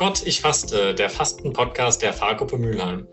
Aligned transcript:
Gott, 0.00 0.26
ich 0.26 0.40
faste, 0.40 0.94
der 0.94 1.10
Fasten-Podcast 1.10 2.00
der 2.00 2.14
Fahrgruppe 2.14 2.56
Mülheim. 2.56 3.06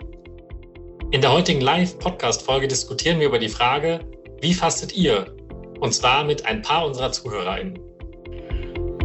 In 1.11 1.19
der 1.19 1.33
heutigen 1.33 1.59
Live-Podcast-Folge 1.59 2.69
diskutieren 2.69 3.19
wir 3.19 3.27
über 3.27 3.39
die 3.39 3.49
Frage, 3.49 3.99
wie 4.39 4.53
fastet 4.53 4.95
ihr? 4.95 5.35
Und 5.81 5.93
zwar 5.93 6.23
mit 6.23 6.45
ein 6.45 6.61
paar 6.61 6.85
unserer 6.85 7.11
ZuhörerInnen. 7.11 7.77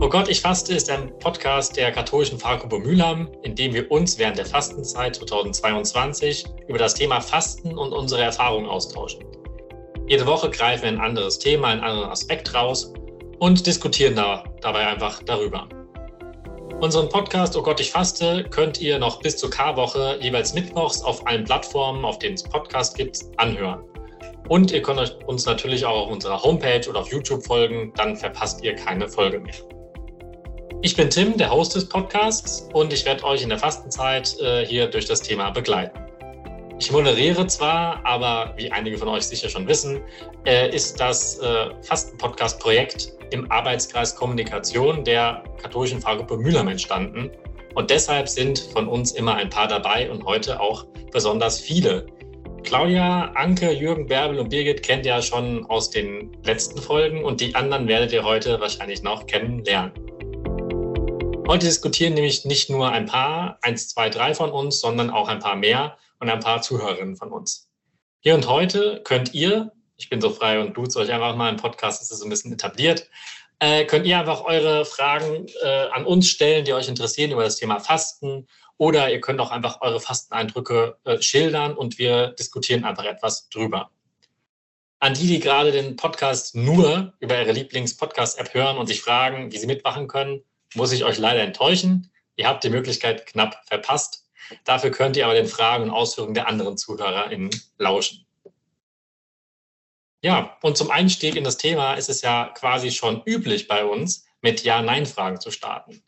Oh 0.00 0.08
Gott, 0.08 0.28
ich 0.28 0.40
faste 0.40 0.74
ist 0.74 0.88
ein 0.90 1.18
Podcast 1.18 1.76
der 1.76 1.90
katholischen 1.90 2.38
Fahrgruppe 2.38 2.78
Mülheim, 2.78 3.28
in 3.42 3.56
dem 3.56 3.74
wir 3.74 3.90
uns 3.90 4.16
während 4.16 4.38
der 4.38 4.46
Fastenzeit 4.46 5.16
2022 5.16 6.44
über 6.68 6.78
das 6.78 6.94
Thema 6.94 7.20
Fasten 7.20 7.76
und 7.76 7.92
unsere 7.92 8.22
Erfahrungen 8.22 8.68
austauschen. 8.68 9.24
Jede 10.06 10.24
Woche 10.24 10.50
greifen 10.50 10.82
wir 10.84 10.90
ein 10.90 11.00
anderes 11.00 11.36
Thema, 11.36 11.66
einen 11.66 11.80
anderen 11.80 12.10
Aspekt 12.10 12.54
raus 12.54 12.92
und 13.40 13.66
diskutieren 13.66 14.14
da, 14.14 14.44
dabei 14.60 14.86
einfach 14.86 15.20
darüber. 15.24 15.66
Unseren 16.82 17.08
Podcast 17.08 17.56
Oh 17.56 17.62
Gott, 17.62 17.78
ich 17.78 17.92
faste 17.92 18.42
könnt 18.42 18.80
ihr 18.80 18.98
noch 18.98 19.20
bis 19.20 19.36
zur 19.36 19.50
K-Woche 19.50 20.18
jeweils 20.20 20.52
mittwochs 20.52 21.00
auf 21.00 21.24
allen 21.28 21.44
Plattformen, 21.44 22.04
auf 22.04 22.18
denen 22.18 22.34
es 22.34 22.42
Podcast 22.42 22.96
gibt, 22.96 23.20
anhören. 23.36 23.84
Und 24.48 24.72
ihr 24.72 24.82
könnt 24.82 25.16
uns 25.28 25.46
natürlich 25.46 25.86
auch 25.86 26.06
auf 26.06 26.10
unserer 26.10 26.42
Homepage 26.42 26.84
oder 26.90 26.98
auf 26.98 27.12
YouTube 27.12 27.46
folgen, 27.46 27.92
dann 27.94 28.16
verpasst 28.16 28.64
ihr 28.64 28.74
keine 28.74 29.08
Folge 29.08 29.38
mehr. 29.38 29.54
Ich 30.82 30.96
bin 30.96 31.08
Tim, 31.08 31.36
der 31.36 31.52
Host 31.52 31.76
des 31.76 31.88
Podcasts 31.88 32.68
und 32.72 32.92
ich 32.92 33.06
werde 33.06 33.22
euch 33.22 33.44
in 33.44 33.50
der 33.50 33.60
Fastenzeit 33.60 34.36
äh, 34.40 34.66
hier 34.66 34.88
durch 34.88 35.06
das 35.06 35.22
Thema 35.22 35.50
begleiten. 35.50 36.01
Ich 36.82 36.90
moderiere 36.90 37.46
zwar, 37.46 38.04
aber 38.04 38.54
wie 38.56 38.72
einige 38.72 38.98
von 38.98 39.06
euch 39.06 39.22
sicher 39.22 39.48
schon 39.48 39.68
wissen, 39.68 40.00
äh, 40.44 40.74
ist 40.74 40.98
das 40.98 41.38
äh, 41.38 41.70
Fasten-Podcast-Projekt 41.82 43.12
im 43.30 43.48
Arbeitskreis 43.52 44.16
Kommunikation 44.16 45.04
der 45.04 45.44
katholischen 45.62 46.00
Fahrgruppe 46.00 46.36
Mülheim 46.36 46.66
entstanden. 46.66 47.30
Und 47.76 47.88
deshalb 47.88 48.28
sind 48.28 48.58
von 48.72 48.88
uns 48.88 49.12
immer 49.12 49.36
ein 49.36 49.48
paar 49.48 49.68
dabei 49.68 50.10
und 50.10 50.24
heute 50.24 50.58
auch 50.58 50.84
besonders 51.12 51.60
viele. 51.60 52.04
Claudia, 52.64 53.30
Anke, 53.36 53.70
Jürgen, 53.70 54.06
Bärbel 54.06 54.40
und 54.40 54.48
Birgit 54.48 54.82
kennt 54.82 55.06
ihr 55.06 55.12
ja 55.12 55.22
schon 55.22 55.64
aus 55.66 55.88
den 55.88 56.36
letzten 56.42 56.82
Folgen 56.82 57.24
und 57.24 57.40
die 57.40 57.54
anderen 57.54 57.86
werdet 57.86 58.12
ihr 58.12 58.24
heute 58.24 58.60
wahrscheinlich 58.60 59.04
noch 59.04 59.28
kennenlernen. 59.28 59.92
Heute 61.46 61.66
diskutieren 61.66 62.14
nämlich 62.14 62.44
nicht 62.44 62.70
nur 62.70 62.90
ein 62.90 63.06
paar, 63.06 63.58
eins, 63.62 63.88
zwei, 63.88 64.08
drei 64.08 64.34
von 64.34 64.50
uns, 64.50 64.80
sondern 64.80 65.10
auch 65.10 65.28
ein 65.28 65.38
paar 65.38 65.54
mehr 65.54 65.96
und 66.22 66.30
ein 66.30 66.38
paar 66.38 66.62
Zuhörerinnen 66.62 67.16
von 67.16 67.32
uns. 67.32 67.68
Hier 68.20 68.36
und 68.36 68.46
heute 68.46 69.02
könnt 69.02 69.34
ihr, 69.34 69.72
ich 69.96 70.08
bin 70.08 70.20
so 70.20 70.30
frei 70.30 70.60
und 70.60 70.76
duze 70.76 71.00
euch 71.00 71.10
einfach 71.10 71.34
mal 71.34 71.50
im 71.50 71.56
Podcast, 71.56 72.00
ist 72.00 72.12
es 72.12 72.20
so 72.20 72.24
ein 72.26 72.30
bisschen 72.30 72.52
etabliert. 72.52 73.10
Äh, 73.58 73.86
könnt 73.86 74.06
ihr 74.06 74.20
einfach 74.20 74.44
eure 74.44 74.84
Fragen 74.84 75.46
äh, 75.62 75.88
an 75.92 76.06
uns 76.06 76.30
stellen, 76.30 76.64
die 76.64 76.74
euch 76.74 76.88
interessieren 76.88 77.32
über 77.32 77.42
das 77.42 77.56
Thema 77.56 77.80
Fasten 77.80 78.46
oder 78.76 79.10
ihr 79.10 79.20
könnt 79.20 79.40
auch 79.40 79.50
einfach 79.50 79.80
eure 79.80 79.98
Fasteneindrücke 79.98 80.96
äh, 81.02 81.20
schildern 81.20 81.76
und 81.76 81.98
wir 81.98 82.28
diskutieren 82.28 82.84
einfach 82.84 83.04
etwas 83.04 83.48
drüber. 83.48 83.90
An 85.00 85.14
die, 85.14 85.26
die 85.26 85.40
gerade 85.40 85.72
den 85.72 85.96
Podcast 85.96 86.54
nur 86.54 87.14
über 87.18 87.40
ihre 87.40 87.50
Lieblings-Podcast-App 87.50 88.54
hören 88.54 88.78
und 88.78 88.86
sich 88.86 89.02
fragen, 89.02 89.50
wie 89.50 89.58
sie 89.58 89.66
mitmachen 89.66 90.06
können, 90.06 90.44
muss 90.74 90.92
ich 90.92 91.04
euch 91.04 91.18
leider 91.18 91.42
enttäuschen. 91.42 92.12
Ihr 92.36 92.46
habt 92.46 92.62
die 92.62 92.70
Möglichkeit 92.70 93.26
knapp 93.26 93.56
verpasst. 93.66 94.21
Dafür 94.64 94.90
könnt 94.90 95.16
ihr 95.16 95.24
aber 95.24 95.34
den 95.34 95.46
Fragen 95.46 95.84
und 95.84 95.90
Ausführungen 95.90 96.34
der 96.34 96.48
anderen 96.48 96.76
ZuhörerInnen 96.76 97.50
lauschen. 97.78 98.26
Ja, 100.22 100.56
und 100.62 100.76
zum 100.76 100.90
Einstieg 100.90 101.34
in 101.34 101.44
das 101.44 101.56
Thema 101.56 101.94
ist 101.94 102.08
es 102.08 102.22
ja 102.22 102.52
quasi 102.54 102.92
schon 102.92 103.22
üblich 103.24 103.66
bei 103.66 103.84
uns, 103.84 104.24
mit 104.40 104.62
Ja-Nein-Fragen 104.62 105.40
zu 105.40 105.50
starten. 105.50 106.02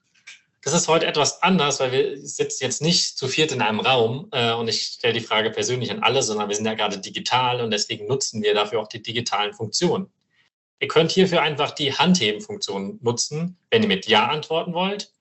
Das 0.63 0.73
ist 0.73 0.89
heute 0.89 1.07
etwas 1.07 1.43
anders, 1.43 1.79
weil 1.81 1.93
wir 1.93 2.27
sitzen 2.27 2.65
jetzt 2.65 2.81
nicht 2.81 3.19
zu 3.19 3.29
viert 3.29 3.53
in 3.53 3.61
einem 3.61 3.81
Raum 3.81 4.29
äh, 4.33 4.53
und 4.55 4.67
ich 4.67 4.83
stelle 4.83 5.13
die 5.13 5.21
Frage 5.21 5.51
persönlich 5.51 5.91
an 5.91 6.03
alle, 6.03 6.23
sondern 6.23 6.49
wir 6.49 6.57
sind 6.57 6.65
ja 6.65 6.75
gerade 6.75 6.99
digital 6.99 7.61
und 7.61 7.71
deswegen 7.71 8.07
nutzen 8.07 8.43
wir 8.43 8.55
dafür 8.55 8.81
auch 8.81 8.89
die 8.89 9.03
digitalen 9.03 9.53
Funktionen. 9.53 10.11
Ihr 10.81 10.89
könnt 10.89 11.13
hierfür 11.13 11.43
einfach 11.43 11.73
die 11.73 11.93
Handheben-Funktion 11.93 12.99
nutzen, 13.03 13.59
wenn 13.71 13.83
ihr 13.83 13.89
mit 13.89 14.07
Ja 14.07 14.29
antworten 14.29 14.73
wollt. 14.73 15.13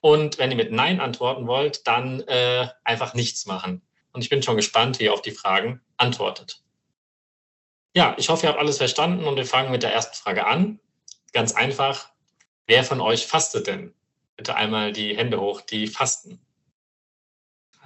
Und 0.00 0.38
wenn 0.38 0.50
ihr 0.50 0.56
mit 0.56 0.72
Nein 0.72 1.00
antworten 1.00 1.46
wollt, 1.46 1.86
dann 1.86 2.20
äh, 2.20 2.68
einfach 2.84 3.14
nichts 3.14 3.46
machen. 3.46 3.82
Und 4.12 4.22
ich 4.22 4.30
bin 4.30 4.42
schon 4.42 4.56
gespannt, 4.56 4.98
wie 4.98 5.04
ihr 5.04 5.12
auf 5.12 5.22
die 5.22 5.32
Fragen 5.32 5.80
antwortet. 5.96 6.62
Ja, 7.94 8.14
ich 8.18 8.28
hoffe, 8.28 8.46
ihr 8.46 8.50
habt 8.50 8.58
alles 8.58 8.78
verstanden 8.78 9.26
und 9.26 9.36
wir 9.36 9.46
fangen 9.46 9.72
mit 9.72 9.82
der 9.82 9.92
ersten 9.92 10.16
Frage 10.16 10.46
an. 10.46 10.78
Ganz 11.32 11.52
einfach, 11.54 12.10
wer 12.66 12.84
von 12.84 13.00
euch 13.00 13.26
fastet 13.26 13.66
denn? 13.66 13.94
Bitte 14.36 14.54
einmal 14.54 14.92
die 14.92 15.16
Hände 15.16 15.40
hoch, 15.40 15.62
die 15.62 15.88
fasten. 15.88 16.40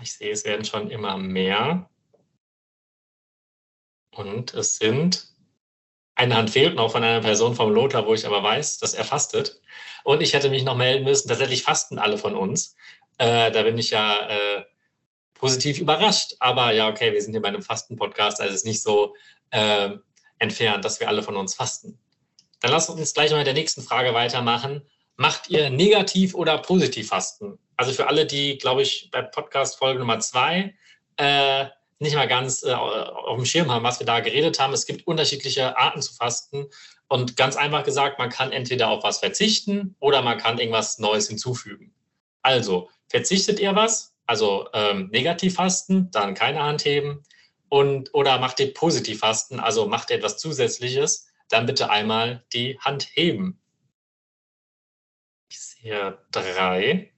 Ich 0.01 0.13
sehe, 0.13 0.33
es 0.33 0.45
werden 0.45 0.65
schon 0.65 0.91
immer 0.91 1.17
mehr. 1.17 1.89
Und 4.15 4.53
es 4.53 4.77
sind, 4.77 5.32
eine 6.23 6.37
Hand 6.37 6.51
fehlt 6.51 6.75
noch 6.77 6.93
von 6.93 7.05
einer 7.05 7.21
Person 7.21 7.55
vom 7.55 7.73
Lothar, 7.73 8.07
wo 8.07 8.15
ich 8.15 8.27
aber 8.27 8.43
weiß, 8.43 8.79
dass 8.79 8.95
er 8.95 9.05
fastet. 9.05 9.61
Und 10.05 10.21
ich 10.21 10.35
hätte 10.35 10.51
mich 10.51 10.65
noch 10.65 10.77
melden 10.77 11.05
müssen, 11.05 11.29
tatsächlich 11.29 11.63
fasten 11.63 11.99
alle 11.99 12.19
von 12.19 12.35
uns. 12.35 12.75
Äh, 13.19 13.51
da 13.51 13.63
bin 13.63 13.79
ich 13.79 13.91
ja 13.91 14.29
äh, 14.29 14.65
positiv 15.35 15.79
überrascht. 15.79 16.35
Aber 16.41 16.73
ja, 16.73 16.89
okay, 16.89 17.13
wir 17.13 17.23
sind 17.23 17.33
hier 17.33 17.43
bei 17.43 17.49
einem 17.49 17.63
Fasten-Podcast, 17.63 18.41
also 18.41 18.51
es 18.51 18.61
ist 18.61 18.67
nicht 18.67 18.83
so, 18.83 19.15
äh, 19.51 19.91
entfernt, 20.43 20.85
dass 20.85 21.01
wir 21.01 21.09
alle 21.09 21.23
von 21.23 21.37
uns 21.37 21.55
fasten. 21.55 21.99
Dann 22.61 22.73
lasst 22.73 22.91
uns 22.91 23.15
gleich 23.15 23.31
mal 23.31 23.39
mit 23.39 23.47
der 23.47 23.55
nächsten 23.55 23.83
Frage 23.83 24.13
weitermachen. 24.13 24.83
Macht 25.17 25.49
ihr 25.51 25.71
negativ 25.71 26.35
oder 26.35 26.59
positiv 26.59 27.09
Fasten? 27.09 27.59
Also 27.77 27.93
für 27.93 28.09
alle, 28.09 28.27
die, 28.27 28.59
glaube 28.59 28.83
ich, 28.83 29.11
bei 29.11 29.23
Podcast 29.23 29.79
Folge 29.79 30.01
Nummer 30.01 30.19
zwei 30.21 30.75
äh, 31.17 31.67
nicht 32.03 32.17
mal 32.17 32.29
ganz 32.29 32.63
äh, 32.63 32.73
auf 32.73 33.37
dem 33.37 33.47
Schirm 33.47 33.71
haben, 33.71 33.85
was 33.85 33.99
wir 33.99 34.07
da 34.07 34.21
geredet 34.21 34.59
haben. 34.59 34.73
Es 34.73 34.87
gibt 34.87 35.07
unterschiedliche 35.07 35.77
Arten 35.79 36.03
zu 36.03 36.13
fasten. 36.13 36.67
Und 37.09 37.37
ganz 37.37 37.57
einfach 37.57 37.85
gesagt, 37.85 38.19
man 38.19 38.31
kann 38.31 38.53
entweder 38.53 38.89
auf 38.89 39.05
was 39.05 39.19
verzichten 39.19 39.97
oder 40.01 40.23
man 40.23 40.39
kann 40.39 40.59
irgendwas 40.59 40.99
Neues 40.99 41.29
hinzufügen. 41.29 41.95
Also, 42.43 42.91
verzichtet 43.09 43.61
ihr 43.61 43.75
was, 43.75 44.15
also 44.27 44.69
ähm, 44.73 45.09
negativ 45.13 45.55
fasten, 45.55 46.11
dann 46.11 46.35
keine 46.35 46.63
Hand 46.63 46.85
heben 46.85 47.23
und, 47.69 48.15
oder 48.15 48.39
macht 48.39 48.59
ihr 48.61 48.73
Positivfasten, 48.73 49.61
also 49.61 49.87
macht 49.87 50.11
ihr 50.11 50.17
etwas 50.17 50.39
Zusätzliches, 50.39 51.29
dann 51.49 51.67
bitte 51.67 51.91
einmal 51.91 52.45
die 52.53 52.79
Hand 52.81 53.09
heben. 53.13 53.61
Ich 55.51 55.61
sehe 55.61 56.19
drei. 56.31 57.13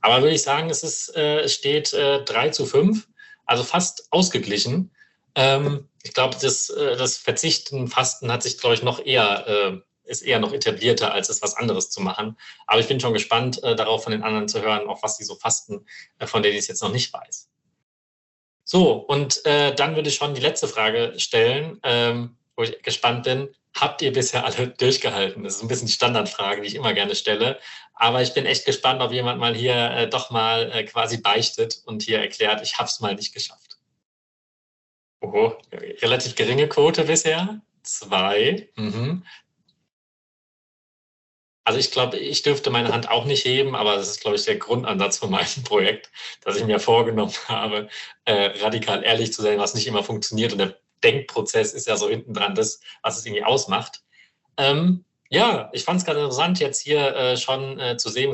Aber 0.00 0.22
würde 0.22 0.34
ich 0.34 0.42
sagen, 0.42 0.70
es, 0.70 0.82
ist, 0.82 1.16
äh, 1.16 1.40
es 1.40 1.54
steht 1.54 1.92
äh, 1.94 2.22
3 2.22 2.50
zu 2.50 2.66
5, 2.66 3.07
also 3.48 3.64
fast 3.64 4.06
ausgeglichen. 4.10 4.90
Ähm, 5.34 5.88
ich 6.02 6.14
glaube, 6.14 6.36
das, 6.40 6.70
äh, 6.70 6.96
das 6.96 7.16
Verzichten, 7.16 7.88
Fasten 7.88 8.30
hat 8.30 8.42
sich, 8.42 8.58
glaube 8.58 8.74
ich, 8.74 8.82
noch 8.82 9.04
eher, 9.04 9.46
äh, 9.46 9.78
ist 10.04 10.22
eher 10.22 10.38
noch 10.38 10.52
etablierter, 10.52 11.12
als 11.12 11.28
es 11.28 11.42
was 11.42 11.56
anderes 11.56 11.90
zu 11.90 12.00
machen. 12.00 12.36
Aber 12.66 12.80
ich 12.80 12.88
bin 12.88 13.00
schon 13.00 13.12
gespannt, 13.12 13.62
äh, 13.62 13.74
darauf 13.74 14.04
von 14.04 14.12
den 14.12 14.22
anderen 14.22 14.48
zu 14.48 14.62
hören, 14.62 14.88
auch 14.88 15.02
was 15.02 15.16
sie 15.16 15.24
so 15.24 15.34
fasten, 15.34 15.86
äh, 16.18 16.26
von 16.26 16.42
denen 16.42 16.54
ich 16.54 16.60
es 16.60 16.68
jetzt 16.68 16.82
noch 16.82 16.92
nicht 16.92 17.12
weiß. 17.12 17.48
So, 18.64 18.92
und 18.92 19.44
äh, 19.46 19.74
dann 19.74 19.96
würde 19.96 20.10
ich 20.10 20.16
schon 20.16 20.34
die 20.34 20.42
letzte 20.42 20.68
Frage 20.68 21.14
stellen, 21.16 21.80
ähm, 21.82 22.36
wo 22.54 22.62
ich 22.62 22.82
gespannt 22.82 23.24
bin. 23.24 23.48
Habt 23.80 24.02
ihr 24.02 24.12
bisher 24.12 24.44
alle 24.44 24.68
durchgehalten? 24.78 25.44
Das 25.44 25.56
ist 25.56 25.62
ein 25.62 25.68
bisschen 25.68 25.86
die 25.86 25.92
Standardfrage, 25.92 26.62
die 26.62 26.68
ich 26.68 26.74
immer 26.74 26.94
gerne 26.94 27.14
stelle. 27.14 27.60
Aber 27.94 28.22
ich 28.22 28.34
bin 28.34 28.46
echt 28.46 28.64
gespannt, 28.64 29.02
ob 29.02 29.12
jemand 29.12 29.40
mal 29.40 29.54
hier 29.54 29.74
äh, 29.74 30.08
doch 30.08 30.30
mal 30.30 30.70
äh, 30.72 30.84
quasi 30.84 31.18
beichtet 31.18 31.82
und 31.84 32.02
hier 32.02 32.20
erklärt, 32.20 32.62
ich 32.62 32.78
habe 32.78 32.88
es 32.88 33.00
mal 33.00 33.14
nicht 33.14 33.34
geschafft. 33.34 33.78
Oho, 35.20 35.56
relativ 35.72 36.34
geringe 36.34 36.68
Quote 36.68 37.04
bisher. 37.04 37.60
Zwei. 37.82 38.68
Mhm. 38.76 39.24
Also 41.64 41.80
ich 41.80 41.90
glaube, 41.90 42.16
ich 42.16 42.42
dürfte 42.42 42.70
meine 42.70 42.92
Hand 42.94 43.10
auch 43.10 43.26
nicht 43.26 43.44
heben, 43.44 43.74
aber 43.76 43.96
das 43.96 44.08
ist, 44.08 44.20
glaube 44.20 44.36
ich, 44.36 44.44
der 44.44 44.56
Grundansatz 44.56 45.18
von 45.18 45.30
meinem 45.30 45.64
Projekt, 45.64 46.10
dass 46.42 46.56
ich 46.56 46.64
mir 46.64 46.80
vorgenommen 46.80 47.34
habe, 47.48 47.88
äh, 48.24 48.58
radikal 48.62 49.04
ehrlich 49.04 49.32
zu 49.32 49.42
sein, 49.42 49.58
was 49.58 49.74
nicht 49.74 49.86
immer 49.86 50.02
funktioniert. 50.02 50.52
Und 50.52 50.58
der 50.58 50.78
Denkprozess 51.02 51.72
ist 51.72 51.86
ja 51.86 51.96
so 51.96 52.08
hinten 52.08 52.34
dran 52.34 52.54
das, 52.54 52.80
was 53.02 53.18
es 53.18 53.26
irgendwie 53.26 53.44
ausmacht. 53.44 54.02
Ähm, 54.56 55.04
ja, 55.30 55.70
ich 55.72 55.84
fand 55.84 56.00
es 56.00 56.06
ganz 56.06 56.18
interessant, 56.18 56.58
jetzt 56.60 56.80
hier 56.80 57.14
äh, 57.14 57.36
schon 57.36 57.78
äh, 57.78 57.96
zu 57.96 58.08
sehen, 58.08 58.32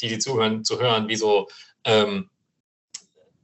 die, 0.00 0.08
die 0.08 0.18
zuhören, 0.18 0.64
zu 0.64 0.80
hören, 0.80 1.08
wie 1.08 1.16
so, 1.16 1.48
ähm, 1.84 2.30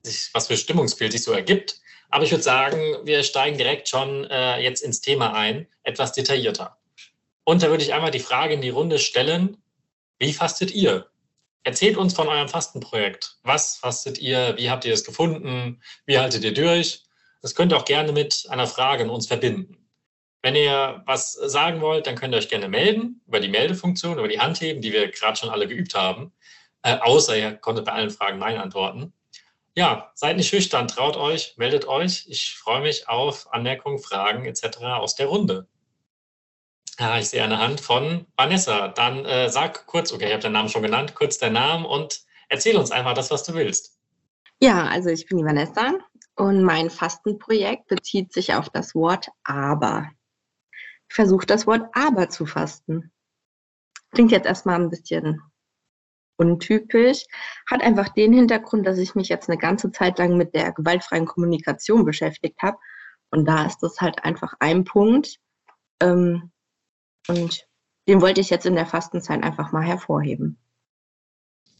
sich, 0.02 0.30
was 0.32 0.48
für 0.48 0.56
Stimmungsbild 0.56 1.12
sich 1.12 1.22
so 1.22 1.32
ergibt. 1.32 1.80
Aber 2.10 2.24
ich 2.24 2.30
würde 2.30 2.42
sagen, 2.42 2.78
wir 3.04 3.22
steigen 3.22 3.56
direkt 3.56 3.88
schon 3.88 4.24
äh, 4.24 4.58
jetzt 4.60 4.82
ins 4.82 5.00
Thema 5.00 5.32
ein, 5.32 5.66
etwas 5.82 6.12
detaillierter. 6.12 6.76
Und 7.44 7.62
da 7.62 7.70
würde 7.70 7.82
ich 7.82 7.94
einmal 7.94 8.10
die 8.10 8.20
Frage 8.20 8.54
in 8.54 8.60
die 8.60 8.68
Runde 8.68 8.98
stellen, 8.98 9.56
wie 10.18 10.32
fastet 10.32 10.72
ihr? 10.72 11.08
Erzählt 11.64 11.96
uns 11.96 12.14
von 12.14 12.28
eurem 12.28 12.48
Fastenprojekt. 12.48 13.36
Was 13.44 13.76
fastet 13.76 14.18
ihr? 14.18 14.56
Wie 14.56 14.70
habt 14.70 14.84
ihr 14.84 14.92
es 14.92 15.04
gefunden? 15.04 15.80
Wie 16.06 16.18
haltet 16.18 16.44
ihr 16.44 16.54
durch? 16.54 17.04
Das 17.42 17.54
könnt 17.54 17.72
ihr 17.72 17.76
auch 17.76 17.84
gerne 17.84 18.12
mit 18.12 18.46
einer 18.48 18.66
Frage 18.66 19.02
in 19.02 19.10
uns 19.10 19.26
verbinden. 19.26 19.82
Wenn 20.42 20.56
ihr 20.56 21.02
was 21.06 21.32
sagen 21.32 21.80
wollt, 21.80 22.06
dann 22.06 22.16
könnt 22.16 22.34
ihr 22.34 22.38
euch 22.38 22.48
gerne 22.48 22.68
melden 22.68 23.20
über 23.26 23.40
die 23.40 23.48
Meldefunktion, 23.48 24.18
über 24.18 24.28
die 24.28 24.40
Handheben, 24.40 24.80
die 24.80 24.92
wir 24.92 25.10
gerade 25.10 25.36
schon 25.36 25.50
alle 25.50 25.68
geübt 25.68 25.94
haben. 25.94 26.32
Äh, 26.82 26.98
außer 26.98 27.36
ihr 27.36 27.52
konntet 27.54 27.84
bei 27.84 27.92
allen 27.92 28.10
Fragen 28.10 28.38
Nein 28.38 28.58
antworten. 28.58 29.12
Ja, 29.74 30.10
seid 30.14 30.36
nicht 30.36 30.48
schüchtern, 30.48 30.88
traut 30.88 31.16
euch, 31.16 31.54
meldet 31.56 31.86
euch. 31.86 32.26
Ich 32.28 32.54
freue 32.54 32.82
mich 32.82 33.08
auf 33.08 33.52
Anmerkungen, 33.52 33.98
Fragen 33.98 34.44
etc. 34.44 34.78
aus 34.82 35.14
der 35.14 35.26
Runde. 35.26 35.66
Ja, 36.98 37.18
ich 37.18 37.28
sehe 37.28 37.42
eine 37.42 37.58
Hand 37.58 37.80
von 37.80 38.26
Vanessa. 38.36 38.88
Dann 38.88 39.24
äh, 39.24 39.48
sag 39.48 39.86
kurz, 39.86 40.12
okay, 40.12 40.26
ich 40.26 40.32
habe 40.32 40.42
deinen 40.42 40.52
Namen 40.52 40.68
schon 40.68 40.82
genannt, 40.82 41.14
kurz 41.14 41.38
deinen 41.38 41.54
Namen 41.54 41.86
und 41.86 42.20
erzähl 42.48 42.76
uns 42.76 42.90
einfach 42.90 43.14
das, 43.14 43.30
was 43.30 43.44
du 43.44 43.54
willst. 43.54 43.98
Ja, 44.60 44.86
also 44.88 45.08
ich 45.08 45.26
bin 45.26 45.38
die 45.38 45.44
Vanessa 45.44 45.92
und 46.36 46.62
mein 46.62 46.90
Fastenprojekt 46.90 47.88
bezieht 47.88 48.32
sich 48.32 48.54
auf 48.54 48.70
das 48.70 48.94
Wort 48.94 49.28
aber. 49.44 50.10
Ich 51.08 51.14
versuche 51.14 51.46
das 51.46 51.66
Wort 51.66 51.88
aber 51.92 52.30
zu 52.30 52.46
fasten. 52.46 53.12
Klingt 54.12 54.32
jetzt 54.32 54.46
erstmal 54.46 54.80
ein 54.80 54.90
bisschen 54.90 55.42
untypisch, 56.36 57.24
hat 57.70 57.82
einfach 57.82 58.08
den 58.08 58.32
Hintergrund, 58.32 58.86
dass 58.86 58.98
ich 58.98 59.14
mich 59.14 59.28
jetzt 59.28 59.48
eine 59.48 59.58
ganze 59.58 59.92
Zeit 59.92 60.18
lang 60.18 60.36
mit 60.36 60.54
der 60.54 60.72
gewaltfreien 60.72 61.26
Kommunikation 61.26 62.04
beschäftigt 62.04 62.60
habe. 62.62 62.78
Und 63.30 63.46
da 63.46 63.66
ist 63.66 63.78
das 63.82 64.00
halt 64.00 64.24
einfach 64.24 64.54
ein 64.58 64.84
Punkt. 64.84 65.38
Ähm, 66.02 66.50
und 67.28 67.66
den 68.08 68.20
wollte 68.20 68.40
ich 68.40 68.50
jetzt 68.50 68.66
in 68.66 68.74
der 68.74 68.86
Fastenzeit 68.86 69.42
einfach 69.42 69.72
mal 69.72 69.84
hervorheben. 69.84 70.58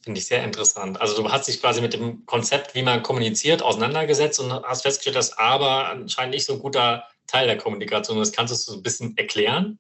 Finde 0.02 0.18
ich 0.18 0.26
sehr 0.26 0.42
interessant. 0.42 1.00
Also 1.00 1.22
du 1.22 1.30
hast 1.30 1.46
dich 1.46 1.60
quasi 1.60 1.80
mit 1.80 1.94
dem 1.94 2.26
Konzept, 2.26 2.74
wie 2.74 2.82
man 2.82 3.02
kommuniziert, 3.02 3.62
auseinandergesetzt 3.62 4.40
und 4.40 4.52
hast 4.52 4.82
festgestellt, 4.82 5.16
dass 5.16 5.38
aber 5.38 5.88
anscheinend 5.88 6.34
nicht 6.34 6.44
so 6.44 6.54
ein 6.54 6.58
guter 6.58 7.04
Teil 7.28 7.46
der 7.46 7.56
Kommunikation 7.56 8.20
ist. 8.20 8.34
Kannst 8.34 8.52
du 8.52 8.56
so 8.56 8.78
ein 8.78 8.82
bisschen 8.82 9.16
erklären? 9.16 9.78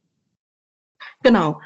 Genau. 1.24 1.60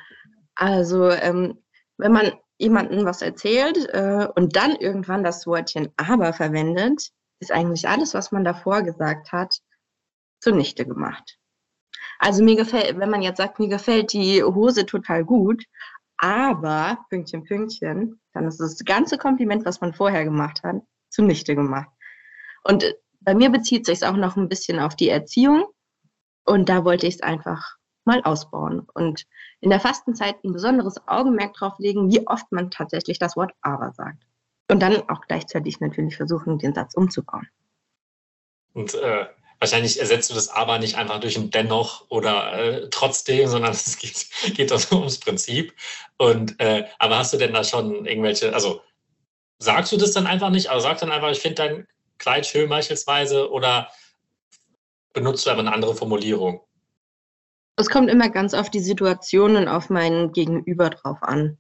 Also 0.55 1.11
ähm, 1.11 1.63
wenn 1.99 2.13
man 2.13 2.33
jemandem 2.59 3.05
was 3.05 3.21
erzählt 3.21 3.77
äh, 3.93 4.27
und 4.35 4.57
dann 4.57 4.75
irgendwann 4.77 5.23
das 5.23 5.47
Wortchen 5.47 5.93
aber 5.99 6.33
verwendet, 6.33 7.11
ist 7.41 7.53
eigentlich 7.53 7.87
alles, 7.87 8.15
was 8.15 8.33
man 8.33 8.45
davor 8.45 8.83
gesagt 8.83 9.33
hat, 9.33 9.61
zunichte 10.41 10.87
gemacht. 10.87 11.39
Also 12.19 12.43
mir 12.43 12.57
gefällt, 12.57 12.99
wenn 12.99 13.11
man 13.11 13.21
jetzt 13.21 13.37
sagt, 13.37 13.59
mir 13.59 13.69
gefällt 13.69 14.15
die 14.15 14.43
Hose 14.43 14.87
total 14.87 15.25
gut, 15.25 15.65
aber 16.19 16.99
Pünktchen, 17.11 17.45
Pünktchen, 17.45 18.21
dann 18.33 18.47
ist 18.47 18.59
das 18.59 18.79
ganze 18.85 19.19
Kompliment, 19.19 19.65
was 19.65 19.81
man 19.81 19.95
vorher 19.95 20.25
gemacht 20.25 20.63
hat, 20.63 20.83
zunichte 21.11 21.55
gemacht. 21.55 21.89
Und 22.65 22.85
äh, 22.85 22.95
bei 23.21 23.35
mir 23.35 23.51
bezieht 23.51 23.87
sich 23.87 23.97
es 23.97 24.03
auch 24.03 24.17
noch 24.17 24.37
ein 24.37 24.49
bisschen 24.49 24.79
auf 24.79 24.95
die 24.95 25.09
Erziehung. 25.09 25.67
Und 26.45 26.69
da 26.69 26.85
wollte 26.85 27.07
ich 27.07 27.17
es 27.17 27.23
einfach 27.23 27.77
mal 28.05 28.23
ausbauen. 28.23 28.87
Und 28.95 29.27
in 29.61 29.71
der 29.71 29.81
Fastenzeit 29.81 30.37
ein 30.45 30.53
besonderes 30.53 31.07
Augenmerk 31.09 31.55
drauf 31.55 31.75
legen, 31.79 32.11
wie 32.11 32.27
oft 32.27 32.51
man 32.53 32.71
tatsächlich 32.71 33.19
das 33.19 33.37
Wort 33.37 33.53
aber 33.63 33.93
sagt. 33.93 34.23
Und 34.71 34.81
dann 34.81 35.09
auch 35.09 35.21
gleichzeitig 35.23 35.81
natürlich 35.81 36.17
versuchen, 36.17 36.59
den 36.59 36.75
Satz 36.75 36.95
umzubauen. 36.95 37.49
Und 38.75 38.95
äh, 38.95 39.27
wahrscheinlich 39.59 40.01
ersetzt 40.01 40.31
du 40.31 40.35
das 40.35 40.49
aber 40.49 40.79
nicht 40.79 40.97
einfach 40.97 41.21
durch 41.21 41.37
ein 41.37 41.51
dennoch 41.51 42.05
oder 42.09 42.53
äh, 42.59 42.89
trotzdem, 42.91 43.49
sondern 43.49 43.73
es 43.73 43.99
geht, 43.99 44.27
geht 44.55 44.71
doch 44.71 44.91
ums 44.93 45.19
Prinzip. 45.19 45.75
Und 46.19 46.61
äh, 46.61 46.87
aber 46.99 47.19
hast 47.19 47.33
du 47.33 47.37
denn 47.37 47.53
da 47.53 47.65
schon 47.65 48.07
irgendwelche, 48.07 48.53
also 48.53 48.83
sagst 49.59 49.93
du 49.93 49.97
das 49.97 50.13
dann 50.13 50.27
einfach 50.27 50.51
nicht, 50.51 50.69
aber 50.71 50.81
sagst 50.81 51.03
dann 51.03 51.13
einfach, 51.13 51.31
ich 51.31 51.41
finde 51.41 51.55
dein 51.55 51.87
Kleid 52.19 52.47
schön 52.47 52.69
beispielsweise 52.69 53.51
oder 53.51 53.91
benutzt 55.13 55.45
du 55.45 55.51
einfach 55.51 55.65
eine 55.65 55.75
andere 55.75 55.95
Formulierung? 55.95 56.61
Es 57.77 57.91
kommt 57.91 58.09
immer 58.09 58.31
ganz 58.31 58.55
auf 58.55 58.71
die 58.71 58.81
Situation 58.81 59.57
und 59.57 59.69
auf 59.69 59.91
mein 59.91 60.33
Gegenüber 60.33 60.89
drauf 60.89 61.19
an. 61.23 61.59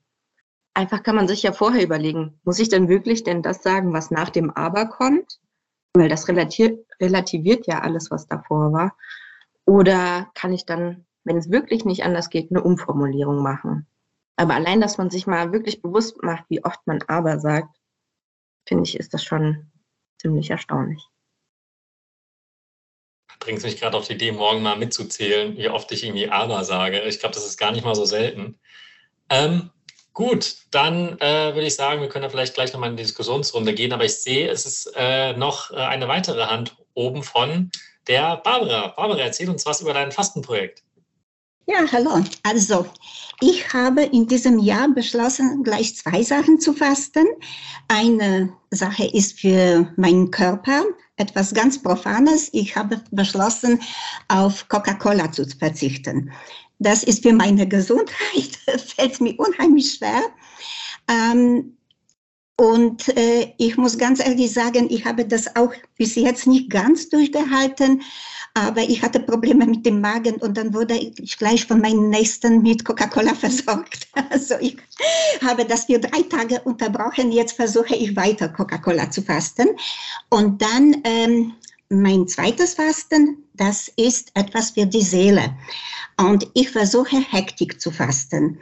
Einfach 0.72 1.02
kann 1.02 1.16
man 1.16 1.28
sich 1.28 1.42
ja 1.42 1.52
vorher 1.52 1.82
überlegen, 1.82 2.40
muss 2.44 2.58
ich 2.58 2.70
denn 2.70 2.88
wirklich 2.88 3.22
denn 3.22 3.42
das 3.42 3.62
sagen, 3.62 3.92
was 3.92 4.10
nach 4.10 4.30
dem 4.30 4.50
Aber 4.50 4.86
kommt? 4.86 5.40
Weil 5.98 6.08
das 6.08 6.28
relativiert 6.28 7.66
ja 7.66 7.80
alles, 7.80 8.10
was 8.10 8.26
davor 8.26 8.72
war. 8.72 8.96
Oder 9.64 10.30
kann 10.34 10.52
ich 10.52 10.66
dann, 10.66 11.06
wenn 11.24 11.36
es 11.36 11.50
wirklich 11.50 11.84
nicht 11.84 12.04
anders 12.04 12.30
geht, 12.30 12.50
eine 12.50 12.62
Umformulierung 12.62 13.42
machen? 13.42 13.86
Aber 14.36 14.54
allein, 14.54 14.80
dass 14.80 14.98
man 14.98 15.10
sich 15.10 15.26
mal 15.26 15.52
wirklich 15.52 15.82
bewusst 15.82 16.22
macht, 16.22 16.44
wie 16.48 16.64
oft 16.64 16.86
man 16.86 17.02
aber 17.06 17.38
sagt, 17.38 17.74
finde 18.68 18.84
ich, 18.84 18.98
ist 18.98 19.14
das 19.14 19.24
schon 19.24 19.70
ziemlich 20.18 20.50
erstaunlich 20.50 21.08
bringt 23.46 23.62
mich 23.62 23.78
gerade 23.78 23.96
auf 23.96 24.08
die 24.08 24.14
Idee, 24.14 24.32
morgen 24.32 24.60
mal 24.60 24.76
mitzuzählen, 24.76 25.56
wie 25.56 25.68
oft 25.68 25.90
ich 25.92 26.04
irgendwie 26.04 26.28
aber 26.28 26.64
sage. 26.64 27.02
Ich 27.02 27.20
glaube, 27.20 27.34
das 27.34 27.46
ist 27.46 27.58
gar 27.58 27.70
nicht 27.70 27.84
mal 27.84 27.94
so 27.94 28.04
selten. 28.04 28.58
Ähm, 29.30 29.70
gut, 30.16 30.56
dann 30.70 31.18
äh, 31.20 31.54
würde 31.54 31.66
ich 31.66 31.76
sagen, 31.76 32.00
wir 32.00 32.08
können 32.08 32.24
ja 32.24 32.30
vielleicht 32.30 32.54
gleich 32.54 32.72
nochmal 32.72 32.90
in 32.90 32.96
die 32.96 33.02
Diskussionsrunde 33.02 33.74
gehen, 33.74 33.92
aber 33.92 34.06
ich 34.06 34.14
sehe, 34.14 34.48
es 34.48 34.64
ist 34.64 34.90
äh, 34.96 35.36
noch 35.36 35.70
äh, 35.70 35.76
eine 35.76 36.08
weitere 36.08 36.46
Hand 36.46 36.74
oben 36.94 37.22
von 37.22 37.70
der 38.08 38.38
Barbara. 38.38 38.94
Barbara, 38.96 39.20
erzähl 39.20 39.50
uns 39.50 39.66
was 39.66 39.82
über 39.82 39.92
dein 39.92 40.10
Fastenprojekt. 40.10 40.82
Ja, 41.66 41.84
hallo. 41.92 42.24
Also, 42.44 42.86
ich 43.40 43.72
habe 43.74 44.04
in 44.04 44.26
diesem 44.26 44.58
Jahr 44.58 44.88
beschlossen, 44.88 45.62
gleich 45.62 45.96
zwei 45.96 46.22
Sachen 46.22 46.60
zu 46.60 46.72
fasten. 46.72 47.26
Eine 47.88 48.52
Sache 48.70 49.04
ist 49.04 49.38
für 49.38 49.92
meinen 49.96 50.30
Körper, 50.30 50.84
etwas 51.16 51.54
ganz 51.54 51.82
Profanes. 51.82 52.48
Ich 52.52 52.76
habe 52.76 53.00
beschlossen, 53.10 53.80
auf 54.28 54.68
Coca-Cola 54.68 55.32
zu 55.32 55.46
verzichten. 55.46 56.30
Das 56.78 57.02
ist 57.02 57.22
für 57.22 57.32
meine 57.32 57.66
Gesundheit, 57.76 58.56
fällt 58.96 59.20
mir 59.20 59.34
unheimlich 59.38 59.94
schwer. 59.94 60.22
Ähm, 61.08 61.76
und 62.58 63.14
äh, 63.16 63.52
ich 63.58 63.76
muss 63.76 63.98
ganz 63.98 64.24
ehrlich 64.24 64.52
sagen, 64.52 64.86
ich 64.90 65.04
habe 65.04 65.26
das 65.26 65.56
auch 65.56 65.72
bis 65.98 66.14
jetzt 66.14 66.46
nicht 66.46 66.70
ganz 66.70 67.10
durchgehalten, 67.10 68.02
aber 68.54 68.80
ich 68.80 69.02
hatte 69.02 69.20
Probleme 69.20 69.66
mit 69.66 69.84
dem 69.84 70.00
Magen 70.00 70.36
und 70.36 70.56
dann 70.56 70.72
wurde 70.72 70.94
ich 70.94 71.36
gleich 71.36 71.66
von 71.66 71.82
meinen 71.82 72.08
Nächsten 72.08 72.62
mit 72.62 72.86
Coca-Cola 72.86 73.34
versorgt. 73.40 74.08
Also 74.30 74.54
ich 74.58 74.78
habe 75.44 75.66
das 75.66 75.84
für 75.84 75.98
drei 75.98 76.22
Tage 76.22 76.62
unterbrochen. 76.62 77.30
Jetzt 77.30 77.56
versuche 77.56 77.94
ich 77.94 78.16
weiter 78.16 78.48
Coca-Cola 78.48 79.10
zu 79.10 79.20
fasten. 79.20 79.68
Und 80.30 80.62
dann 80.62 80.96
ähm, 81.04 81.52
mein 81.90 82.26
zweites 82.26 82.74
Fasten, 82.74 83.44
das 83.52 83.92
ist 83.96 84.30
etwas 84.32 84.70
für 84.70 84.86
die 84.86 85.02
Seele. 85.02 85.54
Und 86.18 86.48
ich 86.54 86.70
versuche 86.70 87.18
Hektik 87.18 87.78
zu 87.78 87.90
fasten. 87.90 88.58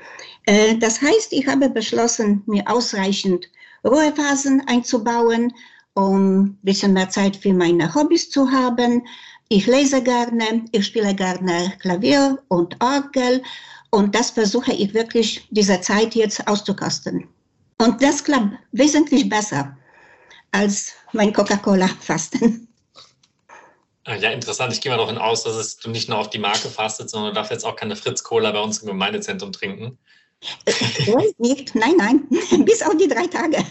Äh, 0.46 0.76
das 0.78 1.00
heißt, 1.00 1.32
ich 1.32 1.46
habe 1.46 1.68
beschlossen, 1.68 2.42
mir 2.46 2.64
ausreichend 2.66 3.48
Ruhephasen 3.84 4.62
einzubauen, 4.66 5.52
um 5.94 6.40
ein 6.40 6.58
bisschen 6.62 6.92
mehr 6.92 7.08
Zeit 7.08 7.36
für 7.36 7.52
meine 7.52 7.94
Hobbys 7.94 8.30
zu 8.30 8.50
haben 8.50 9.02
ich 9.48 9.66
lese 9.66 10.02
gerne, 10.02 10.64
ich 10.72 10.86
spiele 10.86 11.14
gerne 11.14 11.72
Klavier 11.78 12.42
und 12.48 12.82
Orgel 12.82 13.42
und 13.90 14.14
das 14.14 14.30
versuche 14.30 14.72
ich 14.72 14.94
wirklich 14.94 15.46
diese 15.50 15.80
Zeit 15.80 16.14
jetzt 16.14 16.46
auszukosten. 16.48 17.28
Und 17.78 18.02
das 18.02 18.24
klappt 18.24 18.56
wesentlich 18.72 19.28
besser 19.28 19.76
als 20.52 20.94
mein 21.12 21.32
Coca-Cola-Fasten. 21.32 22.68
Ah, 24.06 24.16
ja, 24.16 24.30
interessant. 24.30 24.72
Ich 24.72 24.80
gehe 24.80 24.92
mal 24.92 24.98
davon 24.98 25.18
aus, 25.18 25.44
dass 25.44 25.78
du 25.78 25.90
nicht 25.90 26.08
nur 26.08 26.18
auf 26.18 26.30
die 26.30 26.38
Marke 26.38 26.68
fastet, 26.68 27.08
sondern 27.10 27.30
du 27.30 27.34
darfst 27.34 27.52
jetzt 27.52 27.64
auch 27.64 27.76
keine 27.76 27.96
Fritz-Cola 27.96 28.50
bei 28.52 28.60
uns 28.60 28.78
im 28.78 28.88
Gemeindezentrum 28.88 29.52
trinken. 29.52 29.98
Nicht, 31.38 31.74
nein, 31.74 31.94
nein, 31.96 32.28
bis 32.64 32.82
auf 32.82 32.96
die 32.96 33.08
drei 33.08 33.26
Tage. 33.26 33.64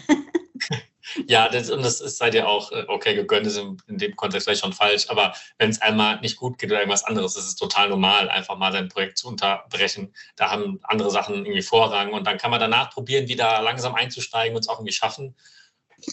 Ja, 1.27 1.50
das, 1.50 1.70
und 1.70 1.84
das 1.84 2.01
ist 2.01 2.18
seid 2.18 2.34
ihr 2.34 2.48
auch, 2.48 2.72
äh, 2.72 2.86
okay, 2.88 3.13
gegönnt 3.13 3.46
ist 3.46 3.58
in, 3.58 3.77
in 3.88 3.98
dem 3.98 4.15
Kontext 4.15 4.48
vielleicht 4.48 4.62
schon 4.62 4.74
falsch, 4.74 5.10
aber 5.10 5.34
wenn 5.58 5.70
es 5.70 5.82
einmal 5.82 6.20
nicht 6.22 6.38
gut 6.38 6.58
geht 6.58 6.72
oder 6.72 6.80
irgendwas 6.80 7.03
anderes, 7.03 7.36
ist 7.36 7.46
es 7.46 7.56
total 7.56 7.89
normal, 7.89 8.30
einfach 8.30 8.58
mal 8.58 8.72
sein 8.72 8.89
Projekt 8.89 9.18
zu 9.18 9.27
unterbrechen. 9.27 10.13
Da 10.36 10.50
haben 10.50 10.80
andere 10.84 11.12
Sachen 11.12 11.36
irgendwie 11.36 11.62
Vorrang 11.62 12.13
und 12.13 12.25
dann 12.25 12.38
kann 12.38 12.51
man 12.51 12.60
danach 12.60 12.89
probieren, 12.92 13.27
wieder 13.27 13.62
langsam 13.62 13.96
einzusteigen 13.96 14.56
und 14.56 14.62
es 14.62 14.70
auch 14.70 14.80
irgendwie 14.80 14.94
schaffen. 14.94 15.36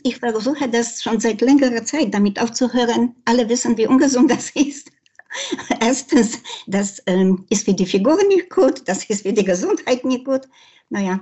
Ich 0.02 0.18
versuche 0.18 0.68
das 0.68 1.02
schon 1.02 1.18
seit 1.18 1.40
längerer 1.40 1.84
Zeit, 1.84 2.12
damit 2.12 2.40
aufzuhören. 2.40 3.16
Alle 3.24 3.48
wissen, 3.48 3.76
wie 3.76 3.86
ungesund 3.86 4.30
das 4.30 4.50
ist. 4.50 4.90
Erstens, 5.80 6.40
das 6.66 7.02
ähm, 7.06 7.46
ist 7.50 7.64
für 7.64 7.74
die 7.74 7.86
Figur 7.86 8.16
nicht 8.28 8.50
gut, 8.50 8.82
das 8.86 9.04
ist 9.04 9.22
für 9.22 9.32
die 9.32 9.44
Gesundheit 9.44 10.04
nicht 10.04 10.24
gut. 10.24 10.42
Naja. 10.88 11.20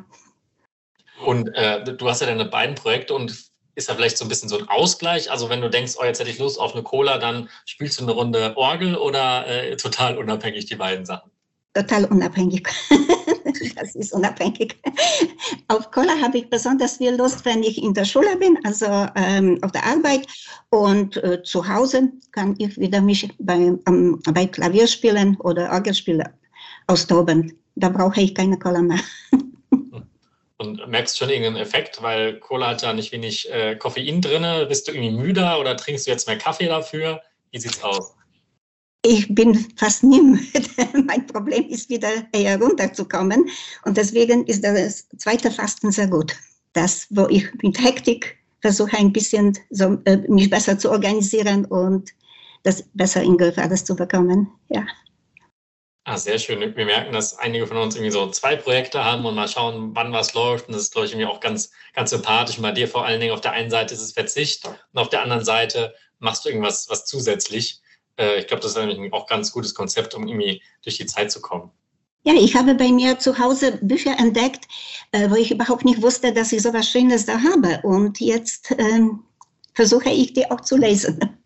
Und 1.24 1.48
äh, 1.54 1.84
du 1.84 2.08
hast 2.08 2.20
ja 2.20 2.26
deine 2.26 2.44
beiden 2.44 2.74
Projekte 2.74 3.14
und 3.14 3.30
ist 3.74 3.88
ja 3.88 3.94
vielleicht 3.94 4.18
so 4.18 4.24
ein 4.24 4.28
bisschen 4.28 4.48
so 4.48 4.58
ein 4.58 4.68
Ausgleich. 4.68 5.30
Also 5.30 5.48
wenn 5.48 5.60
du 5.60 5.70
denkst, 5.70 5.94
oh, 6.00 6.04
jetzt 6.04 6.20
hätte 6.20 6.30
ich 6.30 6.38
Lust 6.38 6.58
auf 6.58 6.74
eine 6.74 6.82
Cola, 6.82 7.18
dann 7.18 7.48
spielst 7.64 8.00
du 8.00 8.04
eine 8.04 8.12
Runde 8.12 8.56
Orgel 8.56 8.96
oder 8.96 9.46
äh, 9.46 9.76
total 9.76 10.18
unabhängig 10.18 10.66
die 10.66 10.76
beiden 10.76 11.06
Sachen? 11.06 11.30
Total 11.74 12.04
unabhängig. 12.06 12.68
das 13.76 13.94
ist 13.94 14.12
unabhängig. 14.12 14.76
Auf 15.68 15.90
Cola 15.90 16.12
habe 16.20 16.38
ich 16.38 16.50
besonders 16.50 16.98
viel 16.98 17.14
Lust, 17.14 17.44
wenn 17.44 17.62
ich 17.62 17.82
in 17.82 17.94
der 17.94 18.04
Schule 18.04 18.36
bin, 18.36 18.58
also 18.64 18.86
ähm, 19.14 19.58
auf 19.62 19.72
der 19.72 19.84
Arbeit. 19.84 20.26
Und 20.70 21.16
äh, 21.18 21.42
zu 21.42 21.66
Hause 21.66 22.10
kann 22.32 22.54
ich 22.58 22.78
wieder 22.78 23.00
mich 23.00 23.28
bei, 23.38 23.72
ähm, 23.86 24.20
bei 24.32 24.46
Klavierspielen 24.46 25.36
oder 25.40 25.72
Orgelspielen 25.72 26.28
austoben. 26.86 27.56
Da 27.76 27.88
brauche 27.88 28.20
ich 28.20 28.34
keine 28.34 28.58
Cola 28.58 28.82
mehr. 28.82 29.00
Und 30.60 30.88
merkst 30.88 31.16
schon 31.16 31.28
irgendeinen 31.28 31.58
Effekt, 31.58 32.02
weil 32.02 32.40
Cola 32.40 32.70
hat 32.70 32.82
ja 32.82 32.92
nicht 32.92 33.12
wenig 33.12 33.48
äh, 33.52 33.76
Koffein 33.76 34.20
drin. 34.20 34.44
Bist 34.68 34.88
du 34.88 34.92
irgendwie 34.92 35.12
müder 35.12 35.60
oder 35.60 35.76
trinkst 35.76 36.08
du 36.08 36.10
jetzt 36.10 36.26
mehr 36.26 36.36
Kaffee 36.36 36.66
dafür? 36.66 37.22
Wie 37.52 37.60
sieht's 37.60 37.80
aus? 37.84 38.17
Ich 39.02 39.32
bin 39.32 39.54
fast 39.76 40.02
nie 40.02 40.20
müde. 40.20 40.68
mein 41.06 41.26
Problem 41.26 41.68
ist 41.68 41.88
wieder 41.88 42.10
eher 42.32 42.60
runterzukommen. 42.60 43.48
Und 43.84 43.96
deswegen 43.96 44.44
ist 44.46 44.64
das 44.64 45.08
zweite 45.18 45.50
Fasten 45.50 45.92
sehr 45.92 46.08
gut. 46.08 46.34
Das, 46.72 47.06
wo 47.10 47.26
ich 47.28 47.46
mit 47.62 47.82
Hektik 47.82 48.38
versuche, 48.60 48.96
ein 48.96 49.12
bisschen 49.12 49.56
so, 49.70 49.98
äh, 50.04 50.18
mich 50.28 50.50
besser 50.50 50.78
zu 50.78 50.90
organisieren 50.90 51.64
und 51.66 52.10
das 52.64 52.82
besser 52.94 53.22
in 53.22 53.38
Griff 53.38 53.56
alles 53.56 53.84
zu 53.84 53.94
bekommen. 53.94 54.50
Ja. 54.68 54.84
Ah, 56.04 56.16
sehr 56.16 56.38
schön. 56.38 56.58
Wir 56.60 56.86
merken, 56.86 57.12
dass 57.12 57.38
einige 57.38 57.66
von 57.66 57.76
uns 57.76 57.94
irgendwie 57.94 58.10
so 58.10 58.30
zwei 58.30 58.56
Projekte 58.56 59.04
haben 59.04 59.26
und 59.26 59.34
mal 59.34 59.46
schauen, 59.46 59.94
wann 59.94 60.12
was 60.12 60.32
läuft. 60.34 60.66
Und 60.66 60.74
das 60.74 60.82
ist, 60.82 60.92
glaube 60.92 61.06
ich, 61.06 61.12
irgendwie 61.12 61.26
auch 61.26 61.40
ganz, 61.40 61.70
ganz 61.94 62.10
sympathisch. 62.10 62.56
Und 62.56 62.62
bei 62.62 62.72
dir 62.72 62.88
vor 62.88 63.04
allen 63.04 63.20
Dingen 63.20 63.32
auf 63.32 63.42
der 63.42 63.52
einen 63.52 63.70
Seite 63.70 63.94
ist 63.94 64.00
es 64.00 64.12
Verzicht 64.12 64.66
und 64.66 64.98
auf 64.98 65.10
der 65.10 65.22
anderen 65.22 65.44
Seite 65.44 65.94
machst 66.18 66.44
du 66.44 66.48
irgendwas 66.48 66.88
was 66.88 67.04
zusätzlich. 67.04 67.82
Äh, 68.18 68.40
ich 68.40 68.46
glaube, 68.46 68.62
das 68.62 68.72
ist 68.72 68.78
nämlich 68.78 69.12
auch 69.12 69.22
ein 69.22 69.28
ganz 69.28 69.52
gutes 69.52 69.74
Konzept, 69.74 70.14
um 70.14 70.26
irgendwie 70.26 70.62
durch 70.82 70.98
die 70.98 71.06
Zeit 71.06 71.30
zu 71.30 71.40
kommen. 71.40 71.70
Ja, 72.24 72.34
ich 72.34 72.56
habe 72.56 72.74
bei 72.74 72.88
mir 72.88 73.18
zu 73.18 73.38
Hause 73.38 73.78
Bücher 73.80 74.18
entdeckt, 74.18 74.66
äh, 75.12 75.30
wo 75.30 75.36
ich 75.36 75.50
überhaupt 75.50 75.84
nicht 75.84 76.02
wusste, 76.02 76.32
dass 76.32 76.52
ich 76.52 76.62
so 76.62 76.72
was 76.74 76.88
Schönes 76.88 77.24
da 77.24 77.40
habe. 77.40 77.80
Und 77.84 78.20
jetzt 78.20 78.74
ähm, 78.76 79.24
versuche 79.74 80.10
ich 80.10 80.32
die 80.32 80.50
auch 80.50 80.60
zu 80.60 80.76
lesen. 80.76 81.38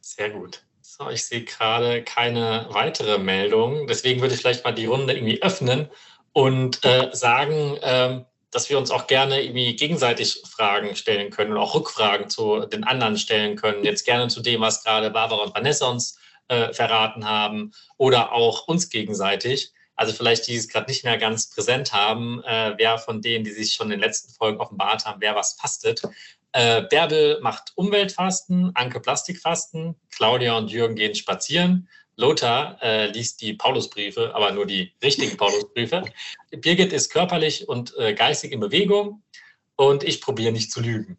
Sehr 0.00 0.30
gut. 0.30 0.64
So, 0.80 1.10
ich 1.10 1.24
sehe 1.24 1.44
gerade 1.44 2.02
keine 2.02 2.66
weitere 2.70 3.18
Meldung. 3.18 3.86
Deswegen 3.86 4.20
würde 4.20 4.34
ich 4.34 4.40
vielleicht 4.40 4.64
mal 4.64 4.72
die 4.72 4.86
Runde 4.86 5.12
irgendwie 5.12 5.42
öffnen 5.42 5.88
und 6.32 6.84
äh, 6.84 7.10
sagen, 7.12 7.78
ähm, 7.82 8.24
dass 8.50 8.70
wir 8.70 8.78
uns 8.78 8.90
auch 8.90 9.06
gerne 9.06 9.42
irgendwie 9.42 9.76
gegenseitig 9.76 10.42
Fragen 10.48 10.96
stellen 10.96 11.30
können 11.30 11.52
und 11.52 11.58
auch 11.58 11.74
Rückfragen 11.74 12.30
zu 12.30 12.66
den 12.66 12.84
anderen 12.84 13.18
stellen 13.18 13.56
können. 13.56 13.84
Jetzt 13.84 14.04
gerne 14.04 14.28
zu 14.28 14.40
dem, 14.40 14.60
was 14.60 14.82
gerade 14.82 15.10
Barbara 15.10 15.42
und 15.42 15.54
Vanessa 15.54 15.86
uns 15.86 16.18
äh, 16.48 16.72
verraten 16.72 17.26
haben 17.26 17.72
oder 17.96 18.32
auch 18.32 18.66
uns 18.68 18.88
gegenseitig. 18.88 19.72
Also 19.96 20.12
vielleicht 20.12 20.46
die 20.46 20.54
es 20.54 20.68
gerade 20.68 20.88
nicht 20.88 21.04
mehr 21.04 21.18
ganz 21.18 21.50
präsent 21.50 21.92
haben, 21.92 22.42
äh, 22.44 22.74
wer 22.76 22.98
von 22.98 23.20
denen, 23.20 23.44
die 23.44 23.50
sich 23.50 23.74
schon 23.74 23.88
in 23.88 23.98
den 23.98 24.00
letzten 24.00 24.32
Folgen 24.32 24.60
offenbart 24.60 25.04
haben, 25.04 25.20
wer 25.20 25.34
was 25.34 25.54
fastet. 25.54 26.02
Äh, 26.52 26.82
Bärbel 26.82 27.40
macht 27.42 27.72
Umweltfasten, 27.74 28.70
Anke 28.74 29.00
Plastikfasten, 29.00 29.96
Claudia 30.10 30.56
und 30.56 30.70
Jürgen 30.70 30.94
gehen 30.94 31.14
spazieren. 31.14 31.88
Lothar 32.18 32.78
äh, 32.82 33.10
liest 33.12 33.40
die 33.40 33.54
Paulusbriefe, 33.54 34.34
aber 34.34 34.52
nur 34.52 34.66
die 34.66 34.90
richtigen 35.02 35.36
Paulusbriefe. 35.36 36.02
Birgit 36.50 36.92
ist 36.92 37.10
körperlich 37.10 37.68
und 37.68 37.94
äh, 37.96 38.12
geistig 38.12 38.52
in 38.52 38.60
Bewegung 38.60 39.22
und 39.76 40.02
ich 40.02 40.20
probiere 40.20 40.52
nicht 40.52 40.72
zu 40.72 40.80
lügen. 40.80 41.16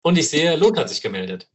Und 0.00 0.18
ich 0.18 0.30
sehe, 0.30 0.56
Lothar 0.56 0.84
hat 0.84 0.88
sich 0.88 1.02
gemeldet. 1.02 1.48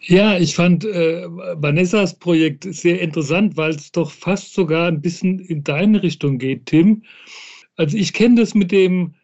Ja, 0.00 0.38
ich 0.38 0.54
fand 0.54 0.84
äh, 0.84 1.26
Vanessas 1.28 2.18
Projekt 2.18 2.64
sehr 2.64 3.00
interessant, 3.00 3.56
weil 3.56 3.72
es 3.72 3.92
doch 3.92 4.10
fast 4.10 4.54
sogar 4.54 4.88
ein 4.88 5.02
bisschen 5.02 5.38
in 5.40 5.62
deine 5.62 6.02
Richtung 6.02 6.38
geht, 6.38 6.66
Tim. 6.66 7.02
Also 7.76 7.96
ich 7.96 8.14
kenne 8.14 8.40
das 8.40 8.54
mit 8.54 8.72
dem 8.72 9.14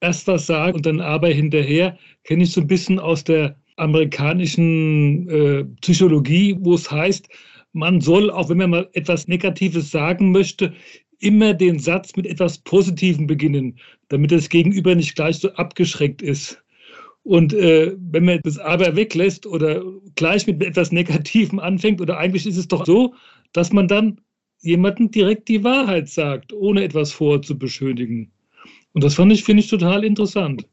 erst 0.00 0.26
was 0.26 0.46
sagen 0.46 0.76
und 0.76 0.86
dann 0.86 1.00
aber 1.00 1.28
hinterher, 1.28 1.98
kenne 2.24 2.44
ich 2.44 2.52
so 2.52 2.62
ein 2.62 2.66
bisschen 2.66 2.98
aus 2.98 3.24
der 3.24 3.56
amerikanischen 3.76 5.28
äh, 5.28 5.64
Psychologie, 5.80 6.56
wo 6.60 6.74
es 6.74 6.90
heißt, 6.90 7.28
man 7.72 8.00
soll, 8.00 8.30
auch 8.30 8.48
wenn 8.48 8.58
man 8.58 8.70
mal 8.70 8.90
etwas 8.92 9.28
Negatives 9.28 9.90
sagen 9.90 10.32
möchte, 10.32 10.74
immer 11.18 11.54
den 11.54 11.78
Satz 11.78 12.16
mit 12.16 12.26
etwas 12.26 12.58
Positivem 12.58 13.26
beginnen, 13.26 13.78
damit 14.08 14.32
das 14.32 14.48
Gegenüber 14.48 14.94
nicht 14.94 15.14
gleich 15.14 15.38
so 15.38 15.50
abgeschreckt 15.52 16.20
ist. 16.20 16.62
Und 17.22 17.54
äh, 17.54 17.94
wenn 17.96 18.24
man 18.24 18.40
das 18.42 18.58
aber 18.58 18.96
weglässt 18.96 19.46
oder 19.46 19.82
gleich 20.16 20.46
mit 20.46 20.62
etwas 20.62 20.90
Negativem 20.90 21.60
anfängt, 21.60 22.00
oder 22.00 22.18
eigentlich 22.18 22.46
ist 22.46 22.56
es 22.56 22.66
doch 22.66 22.84
so, 22.84 23.14
dass 23.52 23.72
man 23.72 23.86
dann 23.86 24.20
jemandem 24.60 25.10
direkt 25.10 25.48
die 25.48 25.62
Wahrheit 25.62 26.08
sagt, 26.08 26.52
ohne 26.52 26.82
etwas 26.82 27.12
vorzubeschönigen. 27.12 28.32
Und 28.92 29.04
das 29.04 29.14
fand 29.14 29.32
ich, 29.32 29.44
finde 29.44 29.62
ich 29.62 29.70
total 29.70 30.04
interessant. 30.04 30.66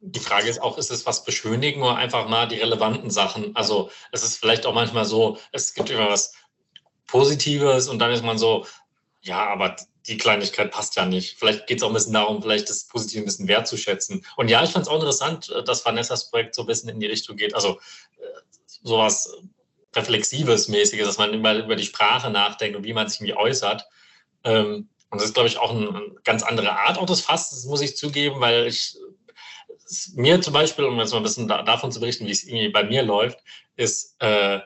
Die 0.00 0.18
Frage 0.18 0.48
ist 0.48 0.60
auch, 0.60 0.78
ist 0.78 0.90
es 0.90 1.06
was 1.06 1.24
beschönigen 1.24 1.80
oder 1.82 1.94
einfach 1.94 2.28
mal 2.28 2.48
die 2.48 2.56
relevanten 2.56 3.10
Sachen? 3.10 3.54
Also 3.54 3.88
es 4.10 4.24
ist 4.24 4.36
vielleicht 4.36 4.66
auch 4.66 4.74
manchmal 4.74 5.04
so, 5.04 5.38
es 5.52 5.74
gibt 5.74 5.90
immer 5.90 6.08
was 6.08 6.34
Positives 7.12 7.88
und 7.88 7.98
dann 7.98 8.10
ist 8.10 8.24
man 8.24 8.38
so, 8.38 8.66
ja, 9.20 9.46
aber 9.46 9.76
die 10.06 10.16
Kleinigkeit 10.16 10.70
passt 10.70 10.96
ja 10.96 11.04
nicht. 11.04 11.38
Vielleicht 11.38 11.66
geht 11.66 11.76
es 11.76 11.82
auch 11.82 11.88
ein 11.88 11.94
bisschen 11.94 12.14
darum, 12.14 12.40
vielleicht 12.40 12.70
das 12.70 12.86
Positive 12.86 13.22
ein 13.22 13.26
bisschen 13.26 13.48
wertzuschätzen. 13.48 14.24
Und 14.36 14.48
ja, 14.48 14.64
ich 14.64 14.70
fand 14.70 14.86
es 14.86 14.88
auch 14.88 14.96
interessant, 14.96 15.50
äh, 15.50 15.62
dass 15.62 15.84
Vanessas 15.84 16.30
Projekt 16.30 16.54
so 16.54 16.62
ein 16.62 16.66
bisschen 16.66 16.88
in 16.88 17.00
die 17.00 17.06
Richtung 17.06 17.36
geht. 17.36 17.54
Also 17.54 17.78
äh, 18.18 18.24
sowas 18.82 19.30
Reflexives, 19.94 20.68
mäßiges, 20.68 21.06
dass 21.06 21.18
man 21.18 21.34
immer 21.34 21.54
über 21.54 21.76
die 21.76 21.84
Sprache 21.84 22.30
nachdenkt 22.30 22.78
und 22.78 22.84
wie 22.84 22.94
man 22.94 23.06
sich 23.08 23.20
irgendwie 23.20 23.36
äußert. 23.36 23.84
Ähm, 24.44 24.88
und 25.10 25.20
das 25.20 25.28
ist, 25.28 25.34
glaube 25.34 25.50
ich, 25.50 25.58
auch 25.58 25.70
eine 25.70 26.12
ganz 26.24 26.42
andere 26.42 26.72
Art 26.72 26.96
auch 26.96 27.04
des 27.04 27.20
Fastes, 27.20 27.66
muss 27.66 27.82
ich 27.82 27.94
zugeben, 27.94 28.40
weil 28.40 28.66
ich 28.66 28.96
mir 30.14 30.40
zum 30.40 30.54
Beispiel, 30.54 30.86
um 30.86 30.98
jetzt 30.98 31.12
mal 31.12 31.18
ein 31.18 31.24
bisschen 31.24 31.46
davon 31.46 31.92
zu 31.92 32.00
berichten, 32.00 32.26
wie 32.26 32.30
es 32.30 32.44
irgendwie 32.44 32.70
bei 32.70 32.84
mir 32.84 33.02
läuft, 33.02 33.38
ist, 33.76 34.16
äh, 34.20 34.60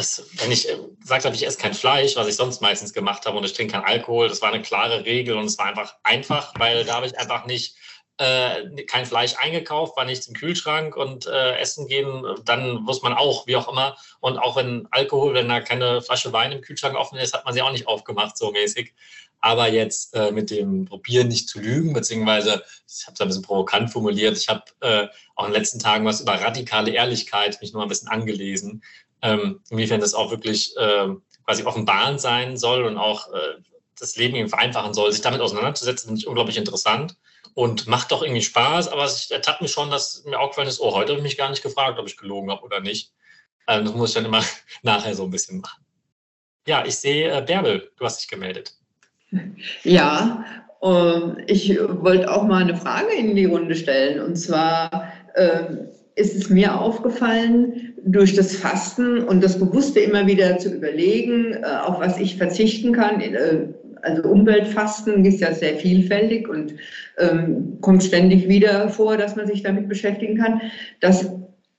dass, 0.00 0.24
wenn 0.36 0.50
ich 0.50 0.68
äh, 0.68 0.78
gesagt 1.00 1.26
habe, 1.26 1.36
ich 1.36 1.46
esse 1.46 1.58
kein 1.58 1.74
Fleisch, 1.74 2.16
was 2.16 2.26
ich 2.26 2.36
sonst 2.36 2.62
meistens 2.62 2.94
gemacht 2.94 3.26
habe 3.26 3.36
und 3.36 3.44
ich 3.44 3.52
trinke 3.52 3.74
keinen 3.74 3.84
Alkohol, 3.84 4.28
das 4.28 4.40
war 4.40 4.50
eine 4.50 4.62
klare 4.62 5.04
Regel 5.04 5.36
und 5.36 5.44
es 5.44 5.58
war 5.58 5.66
einfach 5.66 5.94
einfach, 6.02 6.54
weil 6.58 6.84
da 6.84 6.94
habe 6.94 7.06
ich 7.06 7.18
einfach 7.18 7.44
nicht 7.44 7.76
äh, 8.16 8.82
kein 8.84 9.04
Fleisch 9.04 9.34
eingekauft, 9.36 9.96
war 9.98 10.06
nichts 10.06 10.26
im 10.26 10.34
Kühlschrank 10.34 10.96
und 10.96 11.26
äh, 11.26 11.58
essen 11.58 11.86
gehen, 11.86 12.24
dann 12.46 12.82
muss 12.82 13.02
man 13.02 13.12
auch, 13.12 13.46
wie 13.46 13.56
auch 13.56 13.70
immer. 13.70 13.96
Und 14.20 14.38
auch 14.38 14.56
wenn 14.56 14.88
Alkohol, 14.90 15.34
wenn 15.34 15.48
da 15.48 15.60
keine 15.60 16.00
Flasche 16.00 16.32
Wein 16.32 16.52
im 16.52 16.62
Kühlschrank 16.62 16.96
offen 16.96 17.18
ist, 17.18 17.34
hat 17.34 17.44
man 17.44 17.52
sie 17.52 17.60
auch 17.60 17.72
nicht 17.72 17.86
aufgemacht, 17.86 18.38
so 18.38 18.50
mäßig. 18.52 18.94
Aber 19.42 19.68
jetzt 19.68 20.14
äh, 20.14 20.32
mit 20.32 20.50
dem 20.50 20.86
Probieren 20.86 21.28
nicht 21.28 21.48
zu 21.48 21.60
lügen, 21.60 21.92
beziehungsweise, 21.92 22.62
ich 22.86 23.06
habe 23.06 23.14
es 23.14 23.20
ein 23.20 23.28
bisschen 23.28 23.42
provokant 23.42 23.90
formuliert, 23.90 24.36
ich 24.36 24.48
habe 24.48 24.64
äh, 24.80 25.08
auch 25.34 25.46
in 25.46 25.52
den 25.52 25.58
letzten 25.58 25.78
Tagen 25.78 26.04
was 26.04 26.20
über 26.20 26.34
radikale 26.34 26.90
Ehrlichkeit 26.90 27.58
mich 27.62 27.72
nur 27.72 27.82
ein 27.82 27.88
bisschen 27.88 28.08
angelesen, 28.08 28.82
ähm, 29.22 29.60
inwiefern 29.70 30.00
das 30.00 30.14
auch 30.14 30.30
wirklich 30.30 30.76
äh, 30.76 31.08
quasi 31.44 31.64
offenbarend 31.64 32.20
sein 32.20 32.56
soll 32.56 32.84
und 32.84 32.96
auch 32.96 33.32
äh, 33.32 33.60
das 33.98 34.16
Leben 34.16 34.36
eben 34.36 34.48
vereinfachen 34.48 34.94
soll. 34.94 35.12
Sich 35.12 35.20
damit 35.20 35.40
auseinanderzusetzen, 35.40 36.08
finde 36.08 36.20
ich 36.20 36.26
unglaublich 36.26 36.56
interessant 36.56 37.16
und 37.54 37.86
macht 37.86 38.12
doch 38.12 38.22
irgendwie 38.22 38.42
Spaß, 38.42 38.88
aber 38.88 39.04
es 39.04 39.30
ertappt 39.30 39.60
mich 39.60 39.72
schon, 39.72 39.90
dass 39.90 40.24
mir 40.24 40.38
aufgefallen 40.38 40.68
ist, 40.68 40.80
oh, 40.80 40.94
heute 40.94 41.12
habe 41.12 41.18
ich 41.18 41.24
mich 41.24 41.36
gar 41.36 41.50
nicht 41.50 41.62
gefragt, 41.62 41.98
ob 41.98 42.06
ich 42.06 42.16
gelogen 42.16 42.50
habe 42.50 42.62
oder 42.62 42.80
nicht. 42.80 43.12
Ähm, 43.66 43.84
das 43.84 43.94
muss 43.94 44.10
ich 44.10 44.14
dann 44.14 44.24
immer 44.24 44.42
nachher 44.82 45.14
so 45.14 45.24
ein 45.24 45.30
bisschen 45.30 45.60
machen. 45.60 45.84
Ja, 46.66 46.84
ich 46.84 46.96
sehe, 46.96 47.30
äh, 47.30 47.42
Bärbel, 47.42 47.90
du 47.96 48.04
hast 48.04 48.20
dich 48.20 48.28
gemeldet. 48.28 48.74
Ja, 49.82 50.44
äh, 50.82 51.44
ich 51.46 51.78
wollte 51.78 52.30
auch 52.30 52.44
mal 52.44 52.62
eine 52.62 52.76
Frage 52.76 53.12
in 53.14 53.34
die 53.34 53.46
Runde 53.46 53.74
stellen. 53.74 54.20
Und 54.20 54.36
zwar 54.36 55.12
äh, 55.34 55.64
ist 56.14 56.34
es 56.34 56.50
mir 56.50 56.78
aufgefallen, 56.78 57.94
durch 58.04 58.34
das 58.34 58.56
Fasten 58.56 59.22
und 59.24 59.42
das 59.42 59.58
Bewusste 59.58 60.00
immer 60.00 60.26
wieder 60.26 60.58
zu 60.58 60.74
überlegen, 60.74 61.54
äh, 61.54 61.66
auf 61.66 62.00
was 62.00 62.18
ich 62.18 62.36
verzichten 62.36 62.92
kann. 62.92 63.20
Äh, 63.20 63.68
also 64.02 64.28
Umweltfasten 64.28 65.24
ist 65.24 65.40
ja 65.40 65.52
sehr 65.52 65.76
vielfältig 65.76 66.48
und 66.48 66.74
ähm, 67.18 67.78
kommt 67.80 68.02
ständig 68.02 68.48
wieder 68.48 68.88
vor, 68.88 69.16
dass 69.16 69.36
man 69.36 69.46
sich 69.46 69.62
damit 69.62 69.88
beschäftigen 69.88 70.38
kann, 70.38 70.62
dass 71.00 71.30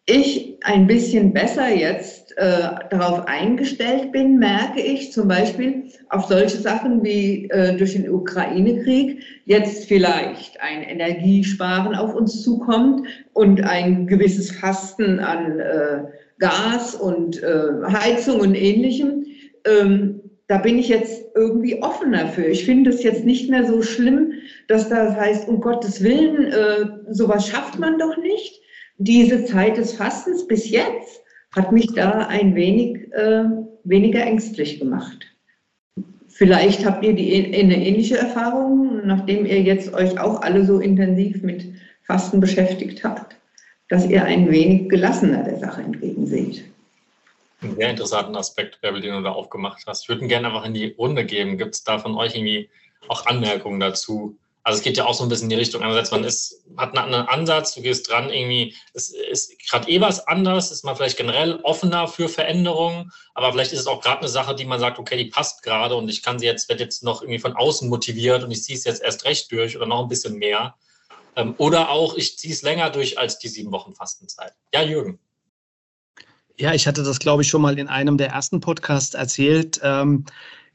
ich 0.06 0.58
ein 0.62 0.88
bisschen 0.88 1.34
besser 1.34 1.70
jetzt 1.70 2.21
äh, 2.38 2.70
darauf 2.90 3.28
eingestellt 3.28 4.12
bin, 4.12 4.38
merke 4.38 4.82
ich 4.82 5.12
zum 5.12 5.28
Beispiel 5.28 5.84
auf 6.10 6.26
solche 6.26 6.58
Sachen 6.58 7.04
wie 7.04 7.50
äh, 7.50 7.76
durch 7.78 7.94
den 7.94 8.10
Ukraine-Krieg 8.10 9.24
jetzt 9.46 9.86
vielleicht 9.86 10.60
ein 10.62 10.84
Energiesparen 10.84 11.96
auf 11.96 12.16
uns 12.16 12.42
zukommt 12.42 13.08
und 13.34 13.64
ein 13.64 14.08
gewisses 14.08 14.52
Fasten 14.52 15.20
an 15.20 15.60
äh, 15.60 16.04
Gas 16.40 16.96
und 16.96 17.42
äh, 17.44 17.84
Heizung 17.88 18.40
und 18.40 18.56
ähnlichem. 18.56 19.26
Ähm, 19.66 20.22
da 20.48 20.58
bin 20.58 20.78
ich 20.78 20.90
jetzt 20.90 21.24
irgendwie 21.36 21.82
offener 21.82 22.28
für. 22.28 22.44
Ich 22.44 22.66
finde 22.66 22.90
es 22.90 23.04
jetzt 23.04 23.24
nicht 23.24 23.50
mehr 23.50 23.66
so 23.66 23.82
schlimm, 23.82 24.34
dass 24.68 24.90
das 24.90 25.16
heißt, 25.16 25.48
um 25.48 25.62
Gottes 25.62 26.04
Willen, 26.04 26.52
äh, 26.52 27.14
sowas 27.14 27.48
schafft 27.48 27.80
man 27.80 27.98
doch 27.98 28.18
nicht 28.18 28.62
diese 28.98 29.46
Zeit 29.46 29.78
des 29.78 29.94
Fastens 29.94 30.46
bis 30.46 30.70
jetzt 30.70 31.22
hat 31.56 31.72
mich 31.72 31.88
da 31.94 32.28
ein 32.28 32.56
wenig 32.56 33.12
äh, 33.14 33.44
weniger 33.84 34.22
ängstlich 34.24 34.80
gemacht. 34.80 35.26
Vielleicht 36.30 36.86
habt 36.86 37.04
ihr 37.04 37.14
die, 37.14 37.54
eine 37.54 37.86
ähnliche 37.86 38.18
Erfahrung, 38.18 39.06
nachdem 39.06 39.46
ihr 39.46 39.62
jetzt 39.62 39.94
euch 39.94 40.20
auch 40.20 40.42
alle 40.42 40.66
so 40.66 40.80
intensiv 40.80 41.44
mit 41.44 41.66
Fasten 42.04 42.40
beschäftigt 42.40 43.04
habt, 43.04 43.36
dass 43.90 44.08
ihr 44.08 44.24
ein 44.24 44.50
wenig 44.50 44.90
gelassener 44.90 45.44
der 45.44 45.60
Sache 45.60 45.82
entgegenseht. 45.82 46.64
Einen 47.62 47.76
sehr 47.76 47.90
interessanten 47.92 48.36
Aspekt, 48.36 48.82
Bärbel, 48.82 49.02
den 49.02 49.14
du 49.14 49.22
da 49.22 49.32
aufgemacht 49.32 49.84
hast. 49.86 50.04
Ich 50.04 50.10
würde 50.10 50.24
ihn 50.24 50.30
gerne 50.30 50.48
einfach 50.48 50.66
in 50.66 50.74
die 50.74 50.96
Runde 50.98 51.26
geben. 51.26 51.58
Gibt 51.58 51.76
es 51.76 51.84
da 51.84 52.00
von 52.00 52.16
euch 52.16 52.36
irgendwie 52.36 52.70
auch 53.08 53.26
Anmerkungen 53.28 53.80
dazu? 53.80 54.36
Also 54.64 54.78
es 54.78 54.84
geht 54.84 54.98
ja 54.98 55.06
auch 55.06 55.14
so 55.14 55.24
ein 55.24 55.30
bisschen 55.30 55.46
in 55.46 55.50
die 55.52 55.56
Richtung. 55.56 55.82
Einerseits, 55.82 56.12
man 56.12 56.24
ist, 56.24 56.64
hat 56.78 56.90
einen 56.90 57.06
anderen 57.06 57.28
Ansatz, 57.28 57.74
du 57.74 57.82
gehst 57.82 58.10
dran, 58.10 58.30
irgendwie, 58.30 58.76
es 58.94 59.10
ist 59.10 59.58
gerade 59.68 59.90
eh 59.90 60.00
was 60.02 60.28
anders, 60.28 60.72
ist 60.72 60.84
man 60.84 60.96
vielleicht 60.96 61.18
generell 61.18 61.60
offener 61.64 62.08
für 62.08 62.30
Veränderungen, 62.30 63.12
aber 63.34 63.52
vielleicht 63.52 63.74
ist 63.74 63.80
es 63.80 63.88
auch 63.88 64.02
gerade 64.02 64.20
eine 64.20 64.30
Sache, 64.30 64.54
die 64.54 64.66
man 64.66 64.80
sagt, 64.80 65.00
okay, 65.00 65.18
die 65.18 65.30
passt 65.30 65.64
gerade 65.64 65.96
und 65.96 66.10
ich 66.10 66.22
kann 66.22 66.38
sie 66.38 66.46
jetzt, 66.46 66.70
werde 66.70 66.84
jetzt 66.84 67.04
noch 67.04 67.22
irgendwie 67.24 67.40
von 67.40 67.56
außen 67.56 67.90
motiviert 67.90 68.44
und 68.44 68.52
ich 68.52 68.64
ziehe 68.64 68.78
es 68.78 68.84
jetzt 68.84 69.02
erst 69.02 69.26
recht 69.26 69.52
durch 69.52 69.76
oder 69.76 69.88
noch 69.88 70.04
ein 70.04 70.10
bisschen 70.10 70.36
mehr. 70.36 70.76
Ähm, 71.36 71.56
oder 71.58 71.90
auch, 71.90 72.16
ich 72.16 72.38
ziehe 72.38 72.54
es 72.54 72.62
länger 72.62 72.90
durch 72.90 73.18
als 73.18 73.40
die 73.40 73.48
sieben 73.48 73.72
Wochen 73.72 73.96
Fastenzeit. 73.96 74.54
Ja, 74.74 74.84
Jürgen. 74.84 75.20
Ja, 76.58 76.74
ich 76.74 76.86
hatte 76.86 77.02
das, 77.04 77.18
glaube 77.18 77.42
ich, 77.42 77.48
schon 77.48 77.62
mal 77.62 77.80
in 77.80 77.88
einem 77.88 78.18
der 78.18 78.30
ersten 78.30 78.60
Podcasts 78.60 79.16
erzählt. 79.16 79.80
Ähm, 79.84 80.26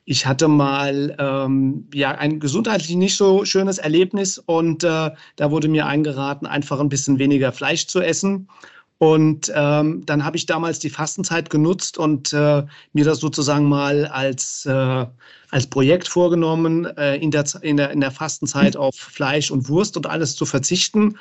ich 0.07 0.25
hatte 0.25 0.47
mal 0.47 1.17
ähm, 1.19 1.89
ja 1.93 2.13
ein 2.13 2.39
gesundheitlich 2.39 2.95
nicht 2.95 3.17
so 3.17 3.45
schönes 3.45 3.79
Erlebnis 3.79 4.39
und 4.39 4.85
äh, 4.85 5.11
da 5.35 5.51
wurde 5.51 5.69
mir 5.69 5.87
eingeraten, 5.87 6.47
einfach 6.47 6.79
ein 6.79 6.89
bisschen 6.89 7.19
weniger 7.19 7.53
Fleisch 7.53 7.89
zu 7.89 8.01
essen. 8.01 8.49
Und 8.99 9.53
ähm, 9.55 10.07
dann 10.07 10.25
habe 10.25 10.39
ich 10.39 10.47
damals 10.47 10.79
die 10.79 10.89
Fastenzeit 10.89 11.51
genutzt 11.51 11.99
und 11.99 12.33
äh, 12.33 12.65
mir 12.95 13.05
das 13.05 13.19
sozusagen 13.19 13.69
mal 13.69 14.07
als, 14.07 14.65
äh, 14.65 15.07
als 15.51 15.67
Projekt 15.67 16.09
vorgenommen, 16.09 16.87
äh, 16.97 17.17
in, 17.17 17.31
der, 17.31 17.45
in, 17.61 17.77
der, 17.77 17.91
in 17.91 18.01
der 18.01 18.13
Fastenzeit 18.13 18.77
auf 18.77 18.95
Fleisch 18.95 19.51
und 19.51 19.69
Wurst 19.69 19.99
und 19.99 20.07
alles 20.07 20.35
zu 20.35 20.47
verzichten 20.47 21.19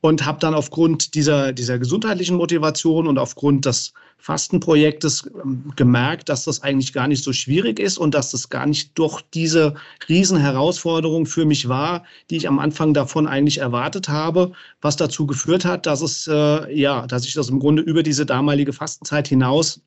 und 0.00 0.24
habe 0.24 0.38
dann 0.38 0.54
aufgrund 0.54 1.14
dieser, 1.14 1.52
dieser 1.52 1.78
gesundheitlichen 1.78 2.36
Motivation 2.36 3.06
und 3.06 3.18
aufgrund 3.18 3.64
des 3.64 3.92
Fastenprojektes 4.18 5.30
ähm, 5.42 5.72
gemerkt, 5.76 6.28
dass 6.28 6.44
das 6.44 6.62
eigentlich 6.62 6.92
gar 6.92 7.08
nicht 7.08 7.22
so 7.22 7.32
schwierig 7.32 7.78
ist 7.78 7.98
und 7.98 8.14
dass 8.14 8.30
das 8.30 8.48
gar 8.48 8.66
nicht 8.66 8.98
durch 8.98 9.22
diese 9.34 9.74
Riesenherausforderung 10.08 11.26
für 11.26 11.44
mich 11.44 11.68
war, 11.68 12.04
die 12.30 12.36
ich 12.36 12.48
am 12.48 12.58
Anfang 12.58 12.94
davon 12.94 13.26
eigentlich 13.26 13.58
erwartet 13.58 14.08
habe, 14.08 14.52
was 14.80 14.96
dazu 14.96 15.26
geführt 15.26 15.64
hat, 15.64 15.86
dass 15.86 16.00
es 16.00 16.26
äh, 16.26 16.72
ja, 16.74 17.06
dass 17.06 17.26
ich 17.26 17.34
das 17.34 17.48
im 17.48 17.60
Grunde 17.60 17.82
über 17.82 18.02
diese 18.02 18.26
damalige 18.26 18.72
Fastenzeit 18.72 19.28
hinaus 19.28 19.80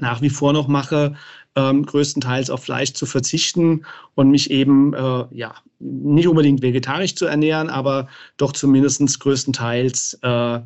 nach 0.00 0.22
wie 0.22 0.30
vor 0.30 0.52
noch 0.52 0.68
mache, 0.68 1.14
ähm, 1.56 1.86
größtenteils 1.86 2.50
auf 2.50 2.64
Fleisch 2.64 2.94
zu 2.94 3.06
verzichten 3.06 3.84
und 4.14 4.30
mich 4.30 4.50
eben 4.50 4.92
äh, 4.94 5.24
ja 5.30 5.54
nicht 5.78 6.28
unbedingt 6.28 6.62
vegetarisch 6.62 7.14
zu 7.14 7.26
ernähren, 7.26 7.70
aber 7.70 8.08
doch 8.36 8.52
zumindest 8.52 9.20
größtenteils 9.20 10.18
äh, 10.22 10.60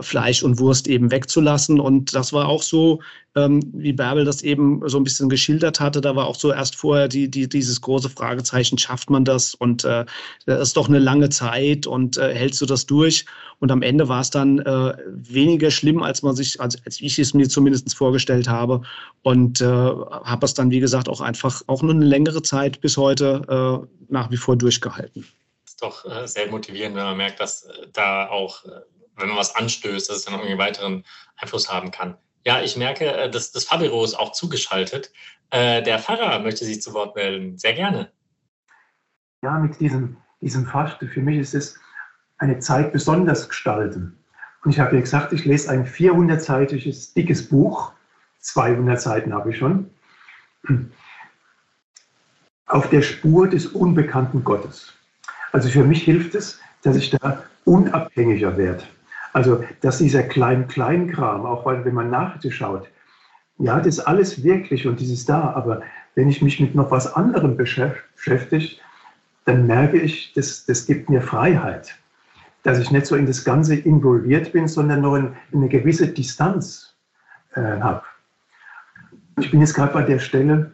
Fleisch 0.00 0.42
und 0.42 0.58
Wurst 0.58 0.86
eben 0.88 1.10
wegzulassen. 1.10 1.80
Und 1.80 2.14
das 2.14 2.32
war 2.32 2.48
auch 2.48 2.62
so, 2.62 3.00
ähm, 3.34 3.62
wie 3.72 3.92
Bärbel 3.92 4.24
das 4.24 4.42
eben 4.42 4.86
so 4.88 4.98
ein 4.98 5.04
bisschen 5.04 5.28
geschildert 5.28 5.80
hatte, 5.80 6.00
da 6.00 6.14
war 6.14 6.26
auch 6.26 6.34
so 6.34 6.52
erst 6.52 6.76
vorher 6.76 7.08
die, 7.08 7.30
die, 7.30 7.48
dieses 7.48 7.80
große 7.80 8.10
Fragezeichen, 8.10 8.78
schafft 8.78 9.10
man 9.10 9.24
das? 9.24 9.54
Und 9.54 9.84
äh, 9.84 10.04
das 10.46 10.68
ist 10.68 10.76
doch 10.76 10.88
eine 10.88 10.98
lange 10.98 11.30
Zeit 11.30 11.86
und 11.86 12.16
äh, 12.16 12.34
hältst 12.34 12.60
du 12.60 12.66
das 12.66 12.86
durch? 12.86 13.24
Und 13.58 13.70
am 13.70 13.82
Ende 13.82 14.08
war 14.08 14.20
es 14.20 14.30
dann 14.30 14.58
äh, 14.58 14.96
weniger 15.06 15.70
schlimm, 15.70 16.02
als 16.02 16.22
man 16.22 16.34
sich, 16.34 16.60
als, 16.60 16.84
als 16.84 17.00
ich 17.00 17.18
es 17.18 17.32
mir 17.32 17.48
zumindest 17.48 17.94
vorgestellt 17.94 18.48
habe. 18.48 18.82
Und 19.22 19.60
äh, 19.60 19.66
habe 19.66 20.44
es 20.44 20.54
dann, 20.54 20.70
wie 20.70 20.80
gesagt, 20.80 21.08
auch 21.08 21.20
einfach 21.20 21.62
auch 21.68 21.82
nur 21.82 21.94
eine 21.94 22.04
längere 22.04 22.42
Zeit 22.42 22.80
bis 22.80 22.96
heute 22.96 23.42
äh, 23.48 23.86
nach 24.12 24.30
wie 24.30 24.36
vor 24.36 24.56
durchgehalten. 24.56 25.26
Das 25.64 25.72
ist 25.72 25.82
doch 25.82 26.04
äh, 26.04 26.26
sehr 26.26 26.50
motivierend, 26.50 26.96
wenn 26.96 27.04
man 27.04 27.16
merkt, 27.16 27.40
dass 27.40 27.62
äh, 27.62 27.86
da 27.92 28.28
auch 28.28 28.64
äh, 28.64 28.80
wenn 29.22 29.28
man 29.28 29.38
was 29.38 29.54
anstößt, 29.54 30.10
dass 30.10 30.18
es 30.18 30.24
dann 30.24 30.34
irgendwie 30.34 30.58
weiteren 30.58 31.04
Einfluss 31.36 31.72
haben 31.72 31.90
kann. 31.90 32.16
Ja, 32.44 32.60
ich 32.60 32.76
merke, 32.76 33.06
äh, 33.06 33.30
dass 33.30 33.52
das 33.52 33.64
Fabiro 33.64 34.04
ist 34.04 34.14
auch 34.14 34.32
zugeschaltet. 34.32 35.12
Äh, 35.50 35.82
der 35.82 35.98
Pfarrer 35.98 36.40
möchte 36.40 36.64
sich 36.64 36.82
zu 36.82 36.92
Wort 36.92 37.14
melden. 37.14 37.56
Sehr 37.58 37.74
gerne. 37.74 38.10
Ja, 39.42 39.58
mit 39.58 39.78
diesem, 39.80 40.16
diesem 40.40 40.66
Fasten, 40.66 41.08
für 41.08 41.20
mich 41.20 41.38
ist 41.38 41.54
es 41.54 41.78
eine 42.38 42.58
Zeit 42.58 42.92
besonders 42.92 43.48
gestalten. 43.48 44.18
Und 44.64 44.70
ich 44.70 44.80
habe 44.80 44.94
ja 44.94 45.00
gesagt, 45.00 45.32
ich 45.32 45.44
lese 45.44 45.70
ein 45.70 45.86
400-seitiges, 45.86 47.14
dickes 47.14 47.48
Buch. 47.48 47.92
200 48.40 49.00
Seiten 49.00 49.32
habe 49.32 49.50
ich 49.50 49.58
schon. 49.58 49.90
Auf 52.66 52.88
der 52.90 53.02
Spur 53.02 53.48
des 53.48 53.66
unbekannten 53.66 54.44
Gottes. 54.44 54.92
Also 55.52 55.68
für 55.68 55.84
mich 55.84 56.02
hilft 56.02 56.34
es, 56.34 56.60
dass 56.82 56.96
ich 56.96 57.10
da 57.10 57.44
unabhängiger 57.64 58.56
werde. 58.56 58.84
Also, 59.32 59.64
dass 59.80 59.98
dieser 59.98 60.22
Klein-Klein-Kram, 60.22 61.46
auch 61.46 61.64
wenn 61.64 61.94
man 61.94 62.10
nachschaut, 62.10 62.88
ja, 63.58 63.78
das 63.78 63.86
ist 63.86 64.00
alles 64.00 64.42
wirklich 64.42 64.86
und 64.86 65.00
das 65.00 65.08
ist 65.08 65.28
da, 65.28 65.52
aber 65.52 65.82
wenn 66.14 66.28
ich 66.28 66.42
mich 66.42 66.60
mit 66.60 66.74
noch 66.74 66.90
was 66.90 67.12
anderem 67.14 67.56
beschäftige, 67.56 68.76
dann 69.44 69.66
merke 69.66 69.98
ich, 69.98 70.32
das, 70.34 70.66
das 70.66 70.86
gibt 70.86 71.08
mir 71.08 71.20
Freiheit. 71.20 71.94
Dass 72.62 72.78
ich 72.78 72.90
nicht 72.90 73.06
so 73.06 73.16
in 73.16 73.26
das 73.26 73.44
Ganze 73.44 73.74
involviert 73.74 74.52
bin, 74.52 74.68
sondern 74.68 75.00
nur 75.00 75.18
in, 75.18 75.36
in 75.50 75.60
eine 75.60 75.68
gewisse 75.68 76.08
Distanz 76.08 76.94
äh, 77.54 77.60
habe. 77.60 78.02
Ich 79.40 79.50
bin 79.50 79.60
jetzt 79.60 79.74
gerade 79.74 79.92
bei 79.92 80.02
der 80.02 80.18
Stelle, 80.18 80.72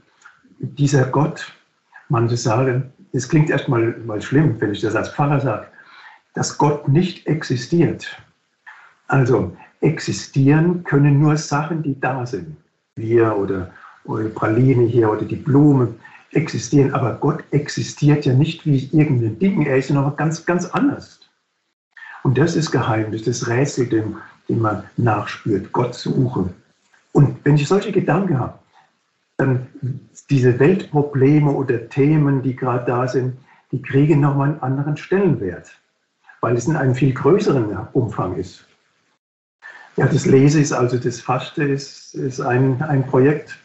dieser 0.59 1.05
Gott, 1.05 1.53
manche 2.09 2.37
sagen, 2.37 2.93
es 3.13 3.29
klingt 3.29 3.49
erstmal 3.49 3.97
mal 4.05 4.21
schlimm, 4.21 4.61
wenn 4.61 4.73
ich 4.73 4.81
das 4.81 4.97
als 4.97 5.11
Pfarrer 5.11 5.41
sage, 5.41 5.67
dass 6.35 6.59
Gott 6.59 6.89
nicht 6.89 7.27
existiert. 7.27 8.21
Also 9.09 9.57
existieren 9.81 10.85
können 10.85 11.19
nur 11.19 11.37
Sachen, 11.37 11.83
die 11.83 11.99
da 11.99 12.25
sind. 12.27 12.57
Wir 12.97 13.37
oder, 13.37 13.71
oder 14.05 14.29
Praline 14.29 14.85
hier 14.85 15.11
oder 15.11 15.25
die 15.25 15.37
Blume 15.37 15.95
existieren, 16.33 16.93
aber 16.93 17.15
Gott 17.15 17.43
existiert 17.51 18.27
ja 18.27 18.35
nicht 18.35 18.67
wie 18.67 18.89
irgendein 18.93 19.39
Ding, 19.39 19.63
er 19.65 19.79
ist 19.79 19.89
ja 19.89 19.95
noch 19.95 20.17
ganz, 20.17 20.45
ganz 20.45 20.67
anders. 20.67 21.21
Und 22.23 22.37
das 22.37 22.57
ist 22.57 22.71
Geheimnis, 22.71 23.25
das 23.25 23.49
Rätsel, 23.49 23.87
dem, 23.87 24.19
dem 24.49 24.61
man 24.61 24.85
nachspürt, 24.97 25.73
Gott 25.73 25.95
suchen. 25.95 26.51
Und 27.13 27.37
wenn 27.45 27.55
ich 27.55 27.67
solche 27.67 27.93
Gedanken 27.93 28.39
habe, 28.39 28.59
dann 29.39 29.67
diese 30.29 30.59
Weltprobleme 30.59 31.51
oder 31.51 31.89
Themen, 31.89 32.43
die 32.43 32.57
gerade 32.57 32.85
da 32.85 33.09
sind, 33.09 33.39
die 33.73 33.81
kriegen 33.81 34.21
nochmal 34.21 34.51
einen 34.51 34.61
anderen 34.61 34.97
Stellenwert, 34.97 35.71
weil 36.41 36.57
es 36.57 36.67
in 36.67 36.77
einem 36.77 36.95
viel 36.95 37.15
größeren 37.15 37.89
Umfang 37.93 38.37
ist. 38.37 38.67
Ja, 39.99 40.07
das 40.07 40.27
Lese 40.27 40.61
ist 40.61 40.73
also 40.73 40.97
das 40.97 41.21
Faste 41.21 41.65
ist, 41.65 42.15
ist 42.15 42.41
ein, 42.41 42.81
ein 42.83 43.05
Projekt, 43.05 43.59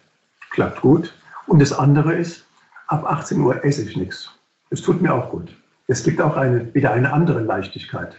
klappt 0.50 0.82
gut. 0.82 1.14
Und 1.46 1.60
das 1.60 1.72
andere 1.72 2.16
ist, 2.16 2.44
ab 2.88 3.06
18 3.06 3.40
Uhr 3.40 3.64
esse 3.64 3.84
ich 3.84 3.96
nichts. 3.96 4.32
Es 4.72 4.82
tut 4.82 5.00
mir 5.00 5.14
auch 5.14 5.30
gut. 5.30 5.56
Es 5.86 6.04
gibt 6.04 6.20
auch 6.20 6.36
eine, 6.36 6.74
wieder 6.74 6.92
eine 6.92 7.14
andere 7.14 7.40
Leichtigkeit. 7.42 8.16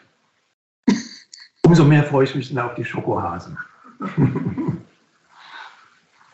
Umso 1.62 1.83
mehr 1.83 2.05
freue 2.05 2.22
ich 2.22 2.37
mich 2.37 2.55
dann 2.55 2.64
auf 2.64 2.77
die 2.77 2.85
Schokohasen. 2.85 3.59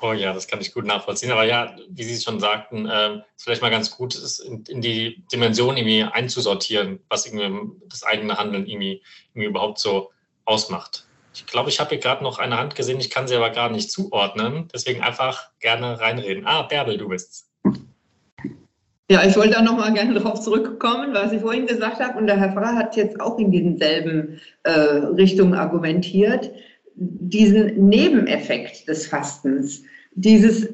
Oh 0.02 0.14
ja, 0.14 0.32
das 0.32 0.48
kann 0.48 0.62
ich 0.62 0.72
gut 0.72 0.86
nachvollziehen. 0.86 1.30
Aber 1.30 1.44
ja, 1.44 1.76
wie 1.90 2.04
Sie 2.04 2.14
es 2.14 2.24
schon 2.24 2.40
sagten, 2.40 2.86
äh, 2.86 3.16
ist 3.16 3.44
vielleicht 3.44 3.60
mal 3.60 3.70
ganz 3.70 3.90
gut, 3.90 4.14
ist 4.14 4.38
in, 4.38 4.64
in, 4.64 4.80
die 4.80 5.22
Dimension 5.30 5.76
irgendwie 5.76 6.04
einzusortieren, 6.04 7.00
was 7.10 7.26
irgendwie 7.26 7.76
das 7.86 8.02
eigene 8.02 8.38
Handeln 8.38 8.64
irgendwie, 8.66 9.02
irgendwie 9.34 9.48
überhaupt 9.48 9.78
so 9.78 10.10
ausmacht. 10.46 11.04
Ich 11.32 11.46
glaube, 11.46 11.70
ich 11.70 11.78
habe 11.78 11.90
hier 11.90 11.98
gerade 11.98 12.24
noch 12.24 12.38
eine 12.38 12.58
Hand 12.58 12.74
gesehen, 12.74 12.98
ich 12.98 13.10
kann 13.10 13.28
sie 13.28 13.36
aber 13.36 13.50
gar 13.50 13.70
nicht 13.70 13.90
zuordnen. 13.90 14.68
Deswegen 14.74 15.02
einfach 15.02 15.50
gerne 15.60 16.00
reinreden. 16.00 16.46
Ah, 16.46 16.62
Bärbel, 16.62 16.98
du 16.98 17.08
bist's. 17.08 17.48
Ja, 19.10 19.24
ich 19.24 19.36
wollte 19.36 19.54
da 19.54 19.62
nochmal 19.62 19.92
gerne 19.92 20.14
darauf 20.14 20.40
zurückkommen, 20.40 21.12
was 21.12 21.32
ich 21.32 21.40
vorhin 21.40 21.66
gesagt 21.66 21.98
habe. 21.98 22.16
Und 22.16 22.28
der 22.28 22.38
Herr 22.38 22.52
Pfarrer 22.52 22.76
hat 22.76 22.96
jetzt 22.96 23.20
auch 23.20 23.38
in 23.38 23.50
dieselben 23.50 24.40
äh, 24.62 24.70
Richtungen 24.70 25.54
argumentiert. 25.54 26.52
Diesen 26.94 27.88
Nebeneffekt 27.88 28.86
des 28.86 29.08
Fastens, 29.08 29.82
dieses 30.12 30.68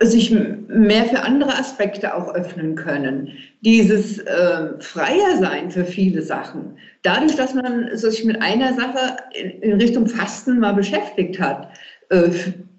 sich 0.00 0.30
mehr 0.30 1.04
für 1.04 1.22
andere 1.22 1.58
Aspekte 1.58 2.14
auch 2.14 2.34
öffnen 2.34 2.74
können. 2.74 3.32
Dieses 3.60 4.18
äh, 4.18 4.80
freier 4.80 5.36
sein 5.38 5.70
für 5.70 5.84
viele 5.84 6.22
Sachen. 6.22 6.78
Dadurch, 7.02 7.36
dass 7.36 7.54
man 7.54 7.94
sich 7.96 8.24
mit 8.24 8.40
einer 8.40 8.72
Sache 8.74 9.16
in, 9.34 9.60
in 9.60 9.80
Richtung 9.80 10.06
Fasten 10.06 10.58
mal 10.58 10.72
beschäftigt 10.72 11.38
hat, 11.38 11.68
äh, 12.08 12.30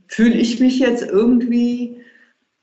fühle 0.08 0.34
ich 0.34 0.60
mich 0.60 0.80
jetzt 0.80 1.08
irgendwie 1.08 1.98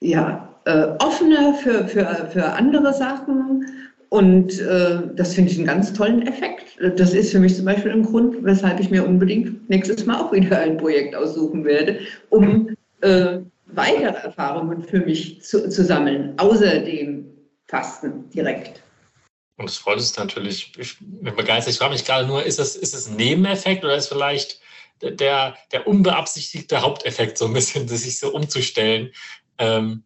ja, 0.00 0.48
äh, 0.64 0.88
offener 0.98 1.55
für, 1.55 1.87
für, 1.87 2.28
für 2.33 2.44
andere 2.52 2.92
Sachen. 2.92 3.66
Und 4.09 4.61
äh, 4.61 4.98
das 5.14 5.35
finde 5.35 5.50
ich 5.52 5.59
einen 5.59 5.66
ganz 5.66 5.92
tollen 5.92 6.26
Effekt. 6.26 6.76
Das 6.98 7.14
ist 7.14 7.33
für 7.33 7.38
mich 7.38 7.55
zum 7.57 7.64
Beispiel 7.64 7.92
ein 7.92 8.02
Grund, 8.02 8.44
weshalb 8.44 8.81
ich 8.81 8.90
mir 8.90 9.07
unbedingt 9.07 9.70
nächstes 9.70 10.05
Mal 10.05 10.20
auch 10.20 10.33
wieder 10.33 10.59
ein 10.59 10.76
Projekt 10.76 11.14
aussuchen 11.14 11.64
werde, 11.64 12.00
um 12.28 12.68
äh, 13.00 13.38
weitere 13.75 14.17
Erfahrungen 14.17 14.83
für 14.83 15.01
mich 15.01 15.43
zu, 15.43 15.69
zu 15.69 15.85
sammeln, 15.85 16.39
außer 16.39 16.81
dem 16.81 17.27
Fasten 17.67 18.29
direkt. 18.31 18.83
Und 19.57 19.69
es 19.69 19.77
freut 19.77 19.99
uns 19.99 20.17
natürlich, 20.17 20.73
ich 20.79 20.97
bin 21.01 21.37
begeistert. 21.37 21.73
Ich 21.73 21.79
frage 21.79 21.93
mich 21.93 22.05
gerade 22.05 22.27
nur, 22.27 22.43
ist 22.43 22.59
es, 22.59 22.77
ist 22.77 23.09
ein 23.09 23.17
Nebeneffekt 23.17 23.85
oder 23.85 23.97
ist 23.97 24.09
vielleicht 24.09 24.61
der, 25.03 25.57
der 25.71 25.87
unbeabsichtigte 25.87 26.81
Haupteffekt 26.83 27.39
so 27.39 27.47
ein 27.47 27.53
bisschen, 27.53 27.89
sich 27.97 28.19
so 28.19 28.33
umzustellen? 28.33 29.13
Ähm, 29.59 30.05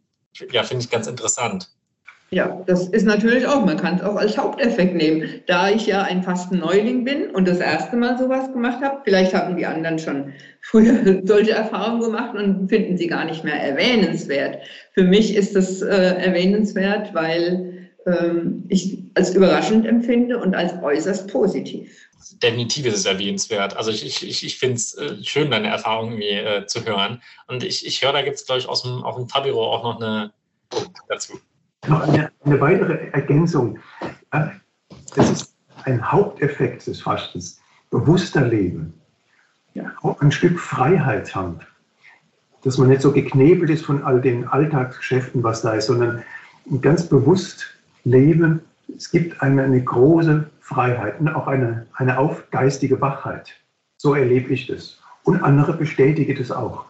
ja, 0.51 0.63
finde 0.63 0.85
ich 0.85 0.91
ganz 0.91 1.07
interessant. 1.07 1.71
Ja, 2.31 2.61
das 2.67 2.89
ist 2.89 3.07
natürlich 3.07 3.47
auch, 3.47 3.65
man 3.65 3.77
kann 3.77 3.97
es 3.97 4.03
auch 4.03 4.17
als 4.17 4.37
Haupteffekt 4.37 4.97
nehmen. 4.97 5.43
Da 5.47 5.71
ich 5.71 5.87
ja 5.87 6.03
ein 6.03 6.25
Fastenneuling 6.25 7.05
bin 7.05 7.31
und 7.31 7.47
das 7.47 7.59
erste 7.59 7.97
Mal 7.97 8.19
sowas 8.19 8.53
gemacht 8.53 8.83
habe, 8.83 9.01
vielleicht 9.05 9.33
haben 9.33 9.57
die 9.57 9.65
anderen 9.65 9.99
schon 9.99 10.33
früher 10.61 11.23
solche 11.25 11.53
Erfahrungen 11.53 12.01
gemacht 12.01 12.35
und 12.35 12.69
finden 12.69 12.97
sie 12.97 13.07
gar 13.07 13.25
nicht 13.25 13.45
mehr 13.45 13.55
erwähnenswert. 13.55 14.59
Für 14.93 15.05
mich 15.05 15.37
ist 15.37 15.55
das 15.55 15.83
äh, 15.83 15.87
erwähnenswert, 15.87 17.15
weil 17.15 17.91
ähm, 18.07 18.65
ich 18.69 19.05
als 19.15 19.33
überraschend 19.33 19.87
empfinde 19.87 20.39
und 20.39 20.57
als 20.57 20.73
äußerst 20.83 21.29
positiv. 21.29 22.09
Definitiv 22.43 22.87
ist 22.87 22.97
es 22.97 23.07
erwähnenswert. 23.07 23.77
Also 23.77 23.93
ich, 23.93 24.05
ich, 24.05 24.45
ich 24.45 24.59
finde 24.59 24.77
es 24.77 24.95
äh, 24.95 25.23
schön, 25.23 25.53
deine 25.53 25.69
Erfahrungen 25.69 26.21
äh, 26.21 26.67
zu 26.67 26.85
hören. 26.85 27.23
Und 27.47 27.63
ich, 27.63 27.87
ich 27.87 28.03
höre, 28.03 28.13
da 28.13 28.23
gibt 28.23 28.37
es, 28.37 28.47
glaube 28.47 28.59
ich, 28.59 28.69
aus 28.69 28.83
dem, 28.83 29.05
auf 29.05 29.15
dem 29.15 29.29
Fabiro 29.29 29.73
auch 29.73 29.85
noch 29.85 30.01
eine 30.01 30.33
Punkt 30.69 30.91
dazu. 31.09 31.39
Noch 31.89 32.01
eine, 32.03 32.31
eine 32.45 32.61
weitere 32.61 33.09
Ergänzung. 33.13 33.79
Das 34.31 35.31
ist 35.31 35.57
ein 35.85 36.11
Haupteffekt 36.11 36.87
des 36.87 37.01
Fastens. 37.01 37.61
Bewusster 37.91 38.43
Leben. 38.43 38.95
Ja. 39.75 39.93
Auch 40.03 40.21
ein 40.21 40.33
Stück 40.33 40.59
Freiheit 40.59 41.35
haben. 41.35 41.61
Dass 42.63 42.79
man 42.79 42.89
nicht 42.89 43.03
so 43.03 43.13
geknebelt 43.13 43.71
ist 43.71 43.85
von 43.85 44.03
all 44.03 44.21
den 44.21 44.49
Alltagsgeschäften, 44.49 45.43
was 45.43 45.63
da 45.63 45.75
ist, 45.75 45.87
sondern 45.87 46.25
ganz 46.81 47.09
bewusst 47.09 47.67
leben. 48.05 48.61
Es 48.97 49.11
gibt 49.11 49.41
eine, 49.43 49.63
eine 49.63 49.83
große 49.83 50.51
Freiheit 50.61 51.21
und 51.21 51.29
auch 51.29 51.47
eine, 51.47 51.87
eine 51.95 52.19
aufgeistige 52.19 53.01
Wachheit. 53.01 53.55
So 53.99 54.15
erlebe 54.15 54.53
ich 54.53 54.67
das. 54.67 54.99
Und 55.23 55.43
andere 55.43 55.75
bestätigen 55.75 56.37
das 56.37 56.51
auch. 56.51 56.87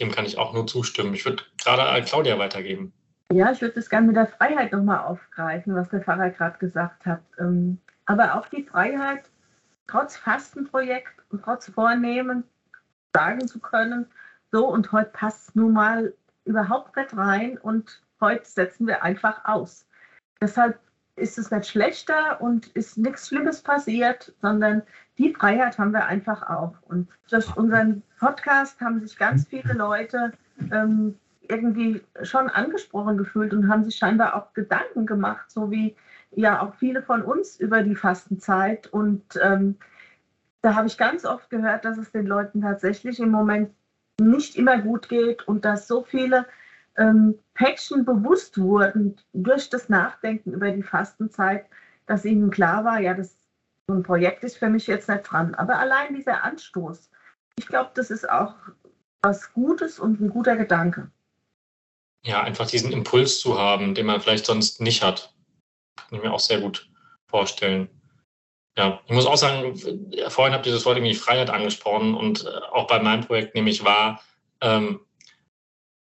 Dem 0.00 0.10
kann 0.10 0.24
ich 0.24 0.38
auch 0.38 0.54
nur 0.54 0.66
zustimmen. 0.66 1.14
Ich 1.14 1.24
würde 1.24 1.42
gerade 1.62 1.82
an 1.82 2.04
Claudia 2.04 2.38
weitergeben. 2.38 2.92
Ja, 3.32 3.52
ich 3.52 3.60
würde 3.60 3.76
das 3.76 3.88
gerne 3.88 4.08
mit 4.08 4.16
der 4.16 4.26
Freiheit 4.26 4.72
nochmal 4.72 5.04
aufgreifen, 5.04 5.74
was 5.74 5.88
der 5.88 6.00
Pfarrer 6.00 6.30
gerade 6.30 6.58
gesagt 6.58 7.06
hat. 7.06 7.22
Ähm, 7.38 7.78
aber 8.06 8.34
auch 8.34 8.48
die 8.48 8.64
Freiheit, 8.64 9.30
trotz 9.86 10.16
Fastenprojekt 10.16 11.14
und 11.30 11.44
trotz 11.44 11.70
Vornehmen 11.70 12.42
sagen 13.14 13.46
zu 13.46 13.60
können, 13.60 14.06
so 14.50 14.66
und 14.68 14.90
heute 14.90 15.10
passt 15.10 15.50
es 15.50 15.54
nun 15.54 15.72
mal 15.74 16.12
überhaupt 16.44 16.96
nicht 16.96 17.16
rein 17.16 17.56
und 17.58 18.02
heute 18.20 18.44
setzen 18.44 18.88
wir 18.88 19.04
einfach 19.04 19.44
aus. 19.44 19.86
Deshalb 20.40 20.80
ist 21.14 21.38
es 21.38 21.52
nicht 21.52 21.68
schlechter 21.68 22.40
und 22.40 22.66
ist 22.68 22.98
nichts 22.98 23.28
Schlimmes 23.28 23.62
passiert, 23.62 24.32
sondern 24.40 24.82
die 25.18 25.32
Freiheit 25.32 25.78
haben 25.78 25.92
wir 25.92 26.06
einfach 26.06 26.42
auch. 26.48 26.74
Und 26.82 27.08
durch 27.30 27.56
unseren 27.56 28.02
Podcast 28.18 28.80
haben 28.80 29.00
sich 29.00 29.16
ganz 29.16 29.46
viele 29.46 29.74
Leute 29.74 30.32
ähm, 30.72 31.16
irgendwie 31.50 32.02
schon 32.22 32.48
angesprochen 32.48 33.18
gefühlt 33.18 33.52
und 33.52 33.68
haben 33.68 33.84
sich 33.84 33.96
scheinbar 33.96 34.34
auch 34.34 34.52
Gedanken 34.54 35.06
gemacht, 35.06 35.50
so 35.50 35.70
wie 35.70 35.96
ja 36.30 36.62
auch 36.62 36.74
viele 36.74 37.02
von 37.02 37.22
uns 37.22 37.58
über 37.58 37.82
die 37.82 37.96
Fastenzeit. 37.96 38.86
Und 38.86 39.24
ähm, 39.42 39.76
da 40.62 40.74
habe 40.74 40.86
ich 40.86 40.96
ganz 40.96 41.24
oft 41.24 41.50
gehört, 41.50 41.84
dass 41.84 41.98
es 41.98 42.12
den 42.12 42.26
Leuten 42.26 42.62
tatsächlich 42.62 43.20
im 43.20 43.30
Moment 43.30 43.70
nicht 44.20 44.56
immer 44.56 44.78
gut 44.78 45.08
geht 45.08 45.46
und 45.48 45.64
dass 45.64 45.88
so 45.88 46.02
viele 46.02 46.46
ähm, 46.96 47.38
Päckchen 47.54 48.04
bewusst 48.04 48.58
wurden 48.58 49.16
durch 49.32 49.70
das 49.70 49.88
Nachdenken 49.88 50.52
über 50.52 50.70
die 50.70 50.82
Fastenzeit, 50.82 51.66
dass 52.06 52.24
ihnen 52.24 52.50
klar 52.50 52.84
war, 52.84 53.00
ja, 53.00 53.14
das 53.14 53.36
so 53.88 53.94
ein 53.94 54.02
Projekt 54.02 54.44
ist 54.44 54.58
für 54.58 54.68
mich 54.68 54.86
jetzt 54.86 55.08
nicht 55.08 55.22
dran. 55.22 55.54
Aber 55.54 55.78
allein 55.78 56.14
dieser 56.14 56.44
Anstoß, 56.44 57.10
ich 57.56 57.66
glaube, 57.66 57.90
das 57.94 58.10
ist 58.10 58.28
auch 58.28 58.54
was 59.22 59.52
Gutes 59.52 59.98
und 59.98 60.20
ein 60.20 60.30
guter 60.30 60.56
Gedanke 60.56 61.10
ja, 62.24 62.42
einfach 62.42 62.66
diesen 62.66 62.92
Impuls 62.92 63.40
zu 63.40 63.58
haben, 63.58 63.94
den 63.94 64.06
man 64.06 64.20
vielleicht 64.20 64.46
sonst 64.46 64.80
nicht 64.80 65.02
hat. 65.02 65.34
Kann 65.96 66.18
ich 66.18 66.22
mir 66.22 66.32
auch 66.32 66.40
sehr 66.40 66.60
gut 66.60 66.88
vorstellen. 67.26 67.88
Ja, 68.76 69.00
ich 69.06 69.12
muss 69.12 69.26
auch 69.26 69.36
sagen, 69.36 69.76
vorhin 70.28 70.54
habt 70.54 70.66
ihr 70.66 70.72
das 70.72 70.84
Wort 70.84 70.96
irgendwie 70.96 71.14
Freiheit 71.14 71.50
angesprochen 71.50 72.14
und 72.14 72.44
äh, 72.44 72.48
auch 72.72 72.86
bei 72.86 73.00
meinem 73.00 73.26
Projekt 73.26 73.54
nehme 73.54 73.70
ich 73.70 73.84
wahr, 73.84 74.22
ähm, 74.60 75.00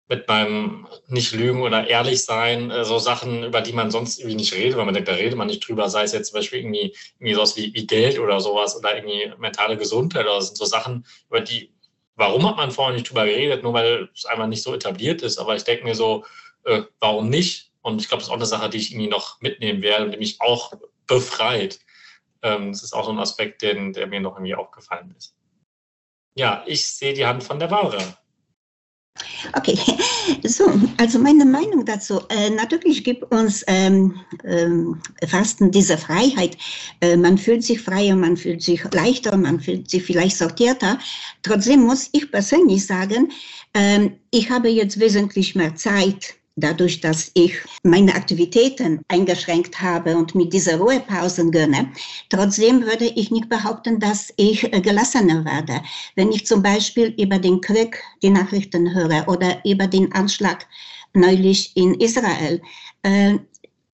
mit 0.07 0.27
meinem 0.27 0.87
nicht 1.07 1.31
lügen 1.31 1.61
oder 1.61 1.87
ehrlich 1.87 2.23
sein, 2.23 2.69
äh, 2.69 2.83
so 2.83 2.99
Sachen, 2.99 3.45
über 3.45 3.61
die 3.61 3.73
man 3.73 3.91
sonst 3.91 4.19
irgendwie 4.19 4.35
nicht 4.35 4.53
redet, 4.53 4.77
weil 4.77 4.85
man 4.85 4.93
denkt, 4.93 5.09
da 5.09 5.13
redet 5.13 5.37
man 5.37 5.47
nicht 5.47 5.67
drüber, 5.67 5.89
sei 5.89 6.03
es 6.03 6.11
jetzt 6.11 6.29
zum 6.29 6.39
Beispiel 6.39 6.59
irgendwie, 6.59 6.95
irgendwie 7.17 7.33
sowas 7.33 7.55
wie, 7.55 7.73
wie 7.73 7.87
Geld 7.87 8.19
oder 8.19 8.39
sowas 8.41 8.77
oder 8.77 8.95
irgendwie 8.95 9.33
mentale 9.39 9.77
Gesundheit 9.77 10.25
oder 10.25 10.41
sind 10.41 10.57
so 10.57 10.65
Sachen, 10.65 11.05
über 11.29 11.39
die 11.39 11.73
Warum 12.15 12.47
hat 12.47 12.57
man 12.57 12.71
vorher 12.71 12.93
nicht 12.93 13.09
drüber 13.09 13.25
geredet? 13.25 13.63
Nur 13.63 13.73
weil 13.73 14.09
es 14.13 14.25
einfach 14.25 14.47
nicht 14.47 14.63
so 14.63 14.73
etabliert 14.73 15.21
ist. 15.21 15.37
Aber 15.37 15.55
ich 15.55 15.63
denke 15.63 15.83
mir 15.83 15.95
so, 15.95 16.25
äh, 16.65 16.83
warum 16.99 17.29
nicht? 17.29 17.71
Und 17.81 18.01
ich 18.01 18.07
glaube, 18.07 18.19
das 18.19 18.27
ist 18.27 18.31
auch 18.31 18.35
eine 18.35 18.45
Sache, 18.45 18.69
die 18.69 18.77
ich 18.77 18.91
irgendwie 18.91 19.09
noch 19.09 19.41
mitnehmen 19.41 19.81
werde 19.81 20.05
und 20.05 20.11
die 20.11 20.17
mich 20.17 20.39
auch 20.41 20.73
befreit. 21.07 21.79
Ähm, 22.41 22.71
das 22.71 22.83
ist 22.83 22.93
auch 22.93 23.05
so 23.05 23.11
ein 23.11 23.19
Aspekt, 23.19 23.61
den, 23.61 23.93
der 23.93 24.07
mir 24.07 24.19
noch 24.19 24.35
irgendwie 24.35 24.55
aufgefallen 24.55 25.13
ist. 25.17 25.35
Ja, 26.35 26.63
ich 26.65 26.87
sehe 26.87 27.13
die 27.13 27.25
Hand 27.25 27.43
von 27.43 27.59
der 27.59 27.67
Barbara. 27.67 28.17
Okay, 29.55 29.77
so, 30.43 30.71
also 30.97 31.19
meine 31.19 31.45
Meinung 31.45 31.85
dazu. 31.85 32.21
Äh, 32.29 32.49
natürlich 32.51 33.03
gibt 33.03 33.23
uns 33.31 33.63
ähm, 33.67 34.19
ähm, 34.43 35.01
Fasten 35.27 35.71
diese 35.71 35.97
Freiheit. 35.97 36.57
Äh, 37.01 37.17
man 37.17 37.37
fühlt 37.37 37.63
sich 37.63 37.81
freier, 37.81 38.15
man 38.15 38.37
fühlt 38.37 38.61
sich 38.61 38.83
leichter, 38.93 39.35
man 39.37 39.59
fühlt 39.59 39.89
sich 39.89 40.03
vielleicht 40.03 40.37
sortierter. 40.37 40.99
Trotzdem 41.43 41.81
muss 41.81 42.09
ich 42.13 42.31
persönlich 42.31 42.85
sagen, 42.85 43.31
äh, 43.73 44.09
ich 44.31 44.49
habe 44.49 44.69
jetzt 44.69 44.99
wesentlich 44.99 45.55
mehr 45.55 45.75
Zeit 45.75 46.35
dadurch, 46.55 47.01
dass 47.01 47.31
ich 47.33 47.53
meine 47.83 48.13
Aktivitäten 48.13 49.01
eingeschränkt 49.07 49.81
habe 49.81 50.17
und 50.17 50.35
mit 50.35 50.53
dieser 50.53 50.77
Ruhepausen 50.77 51.51
gönne. 51.51 51.91
Trotzdem 52.29 52.85
würde 52.85 53.05
ich 53.05 53.31
nicht 53.31 53.49
behaupten, 53.49 53.99
dass 53.99 54.33
ich 54.37 54.71
äh, 54.71 54.81
gelassener 54.81 55.45
werde. 55.45 55.81
Wenn 56.15 56.31
ich 56.31 56.45
zum 56.45 56.61
Beispiel 56.61 57.13
über 57.17 57.39
den 57.39 57.61
Krieg 57.61 58.03
die 58.21 58.29
Nachrichten 58.29 58.93
höre 58.93 59.27
oder 59.27 59.63
über 59.65 59.87
den 59.87 60.11
Anschlag 60.11 60.67
neulich 61.13 61.75
in 61.75 61.95
Israel, 61.95 62.61
äh, 63.03 63.35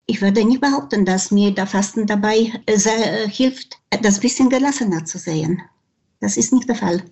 ich 0.09 0.21
würde 0.21 0.45
nicht 0.45 0.61
behaupten, 0.61 1.05
dass 1.05 1.31
mir 1.31 1.51
der 1.51 1.67
Fasten 1.67 2.07
dabei 2.07 2.51
äh, 2.65 2.77
sehr 2.77 3.27
hilft, 3.27 3.77
das 4.01 4.19
bisschen 4.19 4.49
gelassener 4.49 5.05
zu 5.05 5.17
sehen. 5.17 5.61
Das 6.21 6.37
ist 6.37 6.53
nicht 6.53 6.67
der 6.67 6.75
Fall. 6.75 7.03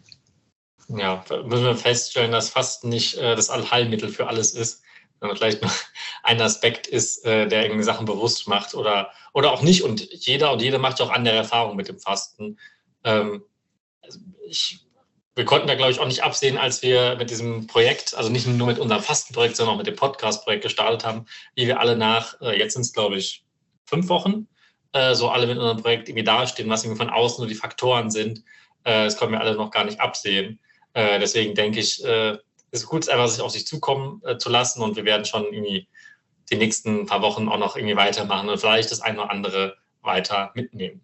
Ja, 0.87 1.23
müssen 1.45 1.65
wir 1.65 1.75
feststellen, 1.75 2.31
dass 2.31 2.49
Fasten 2.49 2.89
nicht 2.89 3.17
das 3.17 3.49
Allheilmittel 3.49 4.09
für 4.09 4.27
alles 4.27 4.53
ist 4.53 4.83
vielleicht 5.19 5.61
noch 5.61 5.73
ein 6.23 6.41
Aspekt 6.41 6.87
ist, 6.87 7.25
äh, 7.25 7.47
der 7.47 7.63
irgendwie 7.63 7.83
Sachen 7.83 8.05
bewusst 8.05 8.47
macht 8.47 8.75
oder, 8.75 9.11
oder 9.33 9.51
auch 9.51 9.61
nicht. 9.61 9.83
Und 9.83 10.01
jeder 10.25 10.51
und 10.51 10.61
jede 10.61 10.77
macht 10.77 10.99
ja 10.99 11.05
auch 11.05 11.11
andere 11.11 11.35
Erfahrungen 11.35 11.77
mit 11.77 11.87
dem 11.87 11.99
Fasten. 11.99 12.59
Ähm, 13.03 13.43
also 14.01 14.19
ich, 14.47 14.79
wir 15.35 15.45
konnten 15.45 15.67
da, 15.67 15.75
glaube 15.75 15.91
ich, 15.91 15.99
auch 15.99 16.07
nicht 16.07 16.23
absehen, 16.23 16.57
als 16.57 16.81
wir 16.81 17.15
mit 17.17 17.29
diesem 17.29 17.67
Projekt, 17.67 18.15
also 18.15 18.29
nicht 18.29 18.47
nur 18.47 18.67
mit 18.67 18.79
unserem 18.79 19.01
Fastenprojekt, 19.01 19.55
sondern 19.57 19.75
auch 19.75 19.79
mit 19.79 19.87
dem 19.87 19.95
Podcast-Projekt 19.95 20.63
gestartet 20.63 21.05
haben, 21.05 21.25
wie 21.55 21.67
wir 21.67 21.79
alle 21.79 21.97
nach, 21.97 22.39
äh, 22.41 22.57
jetzt 22.57 22.73
sind 22.73 22.83
es, 22.83 22.93
glaube 22.93 23.17
ich, 23.17 23.43
fünf 23.85 24.07
Wochen, 24.07 24.47
äh, 24.93 25.13
so 25.13 25.29
alle 25.29 25.47
mit 25.47 25.57
unserem 25.57 25.81
Projekt 25.81 26.07
irgendwie 26.07 26.23
dastehen, 26.23 26.69
was 26.69 26.83
irgendwie 26.83 27.03
von 27.03 27.09
außen 27.09 27.39
nur 27.39 27.49
die 27.49 27.55
Faktoren 27.55 28.09
sind. 28.11 28.43
das 28.83 29.17
können 29.17 29.31
wir 29.31 29.41
alle 29.41 29.55
noch 29.55 29.71
gar 29.71 29.83
nicht 29.83 29.99
absehen. 29.99 30.59
deswegen 30.95 31.55
denke 31.55 31.79
ich, 31.79 32.03
ist 32.75 32.87
gut, 32.87 33.09
einfach 33.09 33.27
sich 33.27 33.41
auf 33.41 33.51
sich 33.51 33.65
zukommen 33.65 34.21
äh, 34.25 34.37
zu 34.37 34.49
lassen 34.49 34.81
und 34.81 34.95
wir 34.95 35.05
werden 35.05 35.25
schon 35.25 35.45
irgendwie 35.45 35.87
die 36.51 36.57
nächsten 36.57 37.05
paar 37.05 37.21
Wochen 37.21 37.49
auch 37.49 37.57
noch 37.57 37.75
irgendwie 37.75 37.95
weitermachen 37.95 38.49
und 38.49 38.59
vielleicht 38.59 38.91
das 38.91 39.01
eine 39.01 39.21
oder 39.21 39.31
andere 39.31 39.77
weiter 40.01 40.51
mitnehmen. 40.53 41.01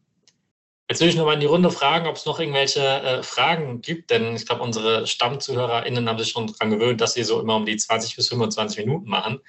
Jetzt 0.92 1.00
will 1.00 1.08
ich 1.08 1.16
noch 1.16 1.26
mal 1.26 1.36
in 1.36 1.40
die 1.40 1.46
Runde 1.46 1.72
fragen, 1.72 2.06
ob 2.06 2.18
es 2.18 2.26
noch 2.26 2.40
irgendwelche 2.40 2.82
äh, 2.82 3.24
Fragen 3.24 3.82
gibt, 3.82 4.10
denn 4.10 4.36
ich 4.36 4.46
glaube, 4.46 4.62
unsere 4.62 5.08
StammzuhörerInnen 5.08 6.10
haben 6.10 6.20
sich 6.20 6.32
schon 6.32 6.48
daran 6.48 6.70
gewöhnt, 6.70 7.00
dass 7.00 7.14
sie 7.14 7.24
so 7.24 7.40
immer 7.40 7.56
um 7.56 7.66
die 7.66 7.78
20 7.78 8.18
bis 8.18 8.28
25 8.28 8.86
Minuten 8.86 9.10
machen. 9.10 9.40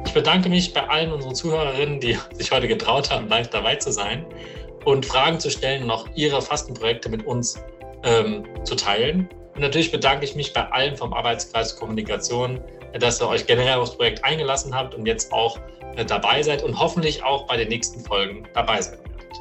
Ich 0.05 0.13
bedanke 0.13 0.49
mich 0.49 0.73
bei 0.73 0.89
allen 0.89 1.13
unseren 1.13 1.35
Zuhörerinnen, 1.35 2.01
die 2.01 2.19
sich 2.33 2.51
heute 2.51 2.67
getraut 2.67 3.11
haben, 3.11 3.29
live 3.29 3.49
dabei 3.49 3.77
zu 3.77 3.93
sein 3.93 4.27
und 4.85 5.07
Fragen 5.07 5.39
zu 5.39 5.51
stellen 5.51 5.85
und 5.85 5.91
auch 5.91 6.09
ihre 6.15 6.41
Fastenprojekte 6.41 7.09
mit 7.09 7.27
uns 7.27 7.63
ähm, 8.05 8.45
zu 8.65 8.75
teilen. 8.75 9.29
Und 9.59 9.63
natürlich 9.63 9.91
bedanke 9.91 10.25
ich 10.25 10.37
mich 10.37 10.53
bei 10.53 10.71
allen 10.71 10.97
vom 10.97 11.13
Arbeitskreis 11.13 11.75
Kommunikation, 11.75 12.61
dass 13.01 13.21
ihr 13.21 13.27
euch 13.27 13.45
generell 13.45 13.81
aufs 13.81 13.97
Projekt 13.97 14.23
eingelassen 14.23 14.73
habt 14.73 14.95
und 14.95 15.05
jetzt 15.05 15.33
auch 15.33 15.59
äh, 15.97 16.05
dabei 16.05 16.45
seid 16.45 16.63
und 16.63 16.79
hoffentlich 16.79 17.25
auch 17.25 17.45
bei 17.49 17.57
den 17.57 17.67
nächsten 17.67 17.99
Folgen 17.99 18.47
dabei 18.55 18.81
sein 18.81 19.01
werdet. 19.01 19.37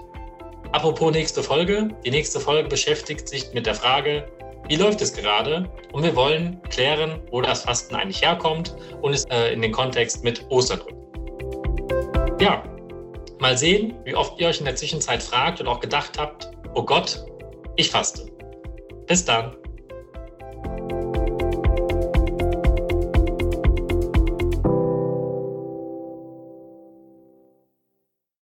Apropos 0.71 1.11
nächste 1.11 1.43
Folge. 1.43 1.89
Die 2.03 2.09
nächste 2.09 2.39
Folge 2.39 2.67
beschäftigt 2.67 3.29
sich 3.29 3.53
mit 3.53 3.67
der 3.67 3.75
Frage, 3.75 4.27
wie 4.67 4.77
läuft 4.77 5.01
es 5.01 5.13
gerade? 5.13 5.69
Und 5.93 6.01
wir 6.01 6.15
wollen 6.15 6.59
klären, 6.71 7.21
wo 7.29 7.41
das 7.41 7.61
Fasten 7.61 7.93
eigentlich 7.93 8.23
herkommt 8.23 8.75
und 9.03 9.13
es 9.13 9.23
äh, 9.25 9.53
in 9.53 9.61
den 9.61 9.71
Kontext 9.71 10.23
mit 10.23 10.43
Ostern 10.49 10.79
rücken. 10.79 12.41
Ja, 12.41 12.63
mal 13.37 13.55
sehen, 13.55 13.93
wie 14.03 14.15
oft 14.15 14.41
ihr 14.41 14.47
euch 14.47 14.57
in 14.57 14.65
der 14.65 14.75
Zwischenzeit 14.75 15.21
fragt 15.21 15.61
und 15.61 15.67
auch 15.67 15.79
gedacht 15.79 16.17
habt, 16.17 16.49
oh 16.73 16.81
Gott, 16.81 17.23
ich 17.75 17.91
faste. 17.91 18.25
Bis 19.05 19.23
dann. 19.23 19.55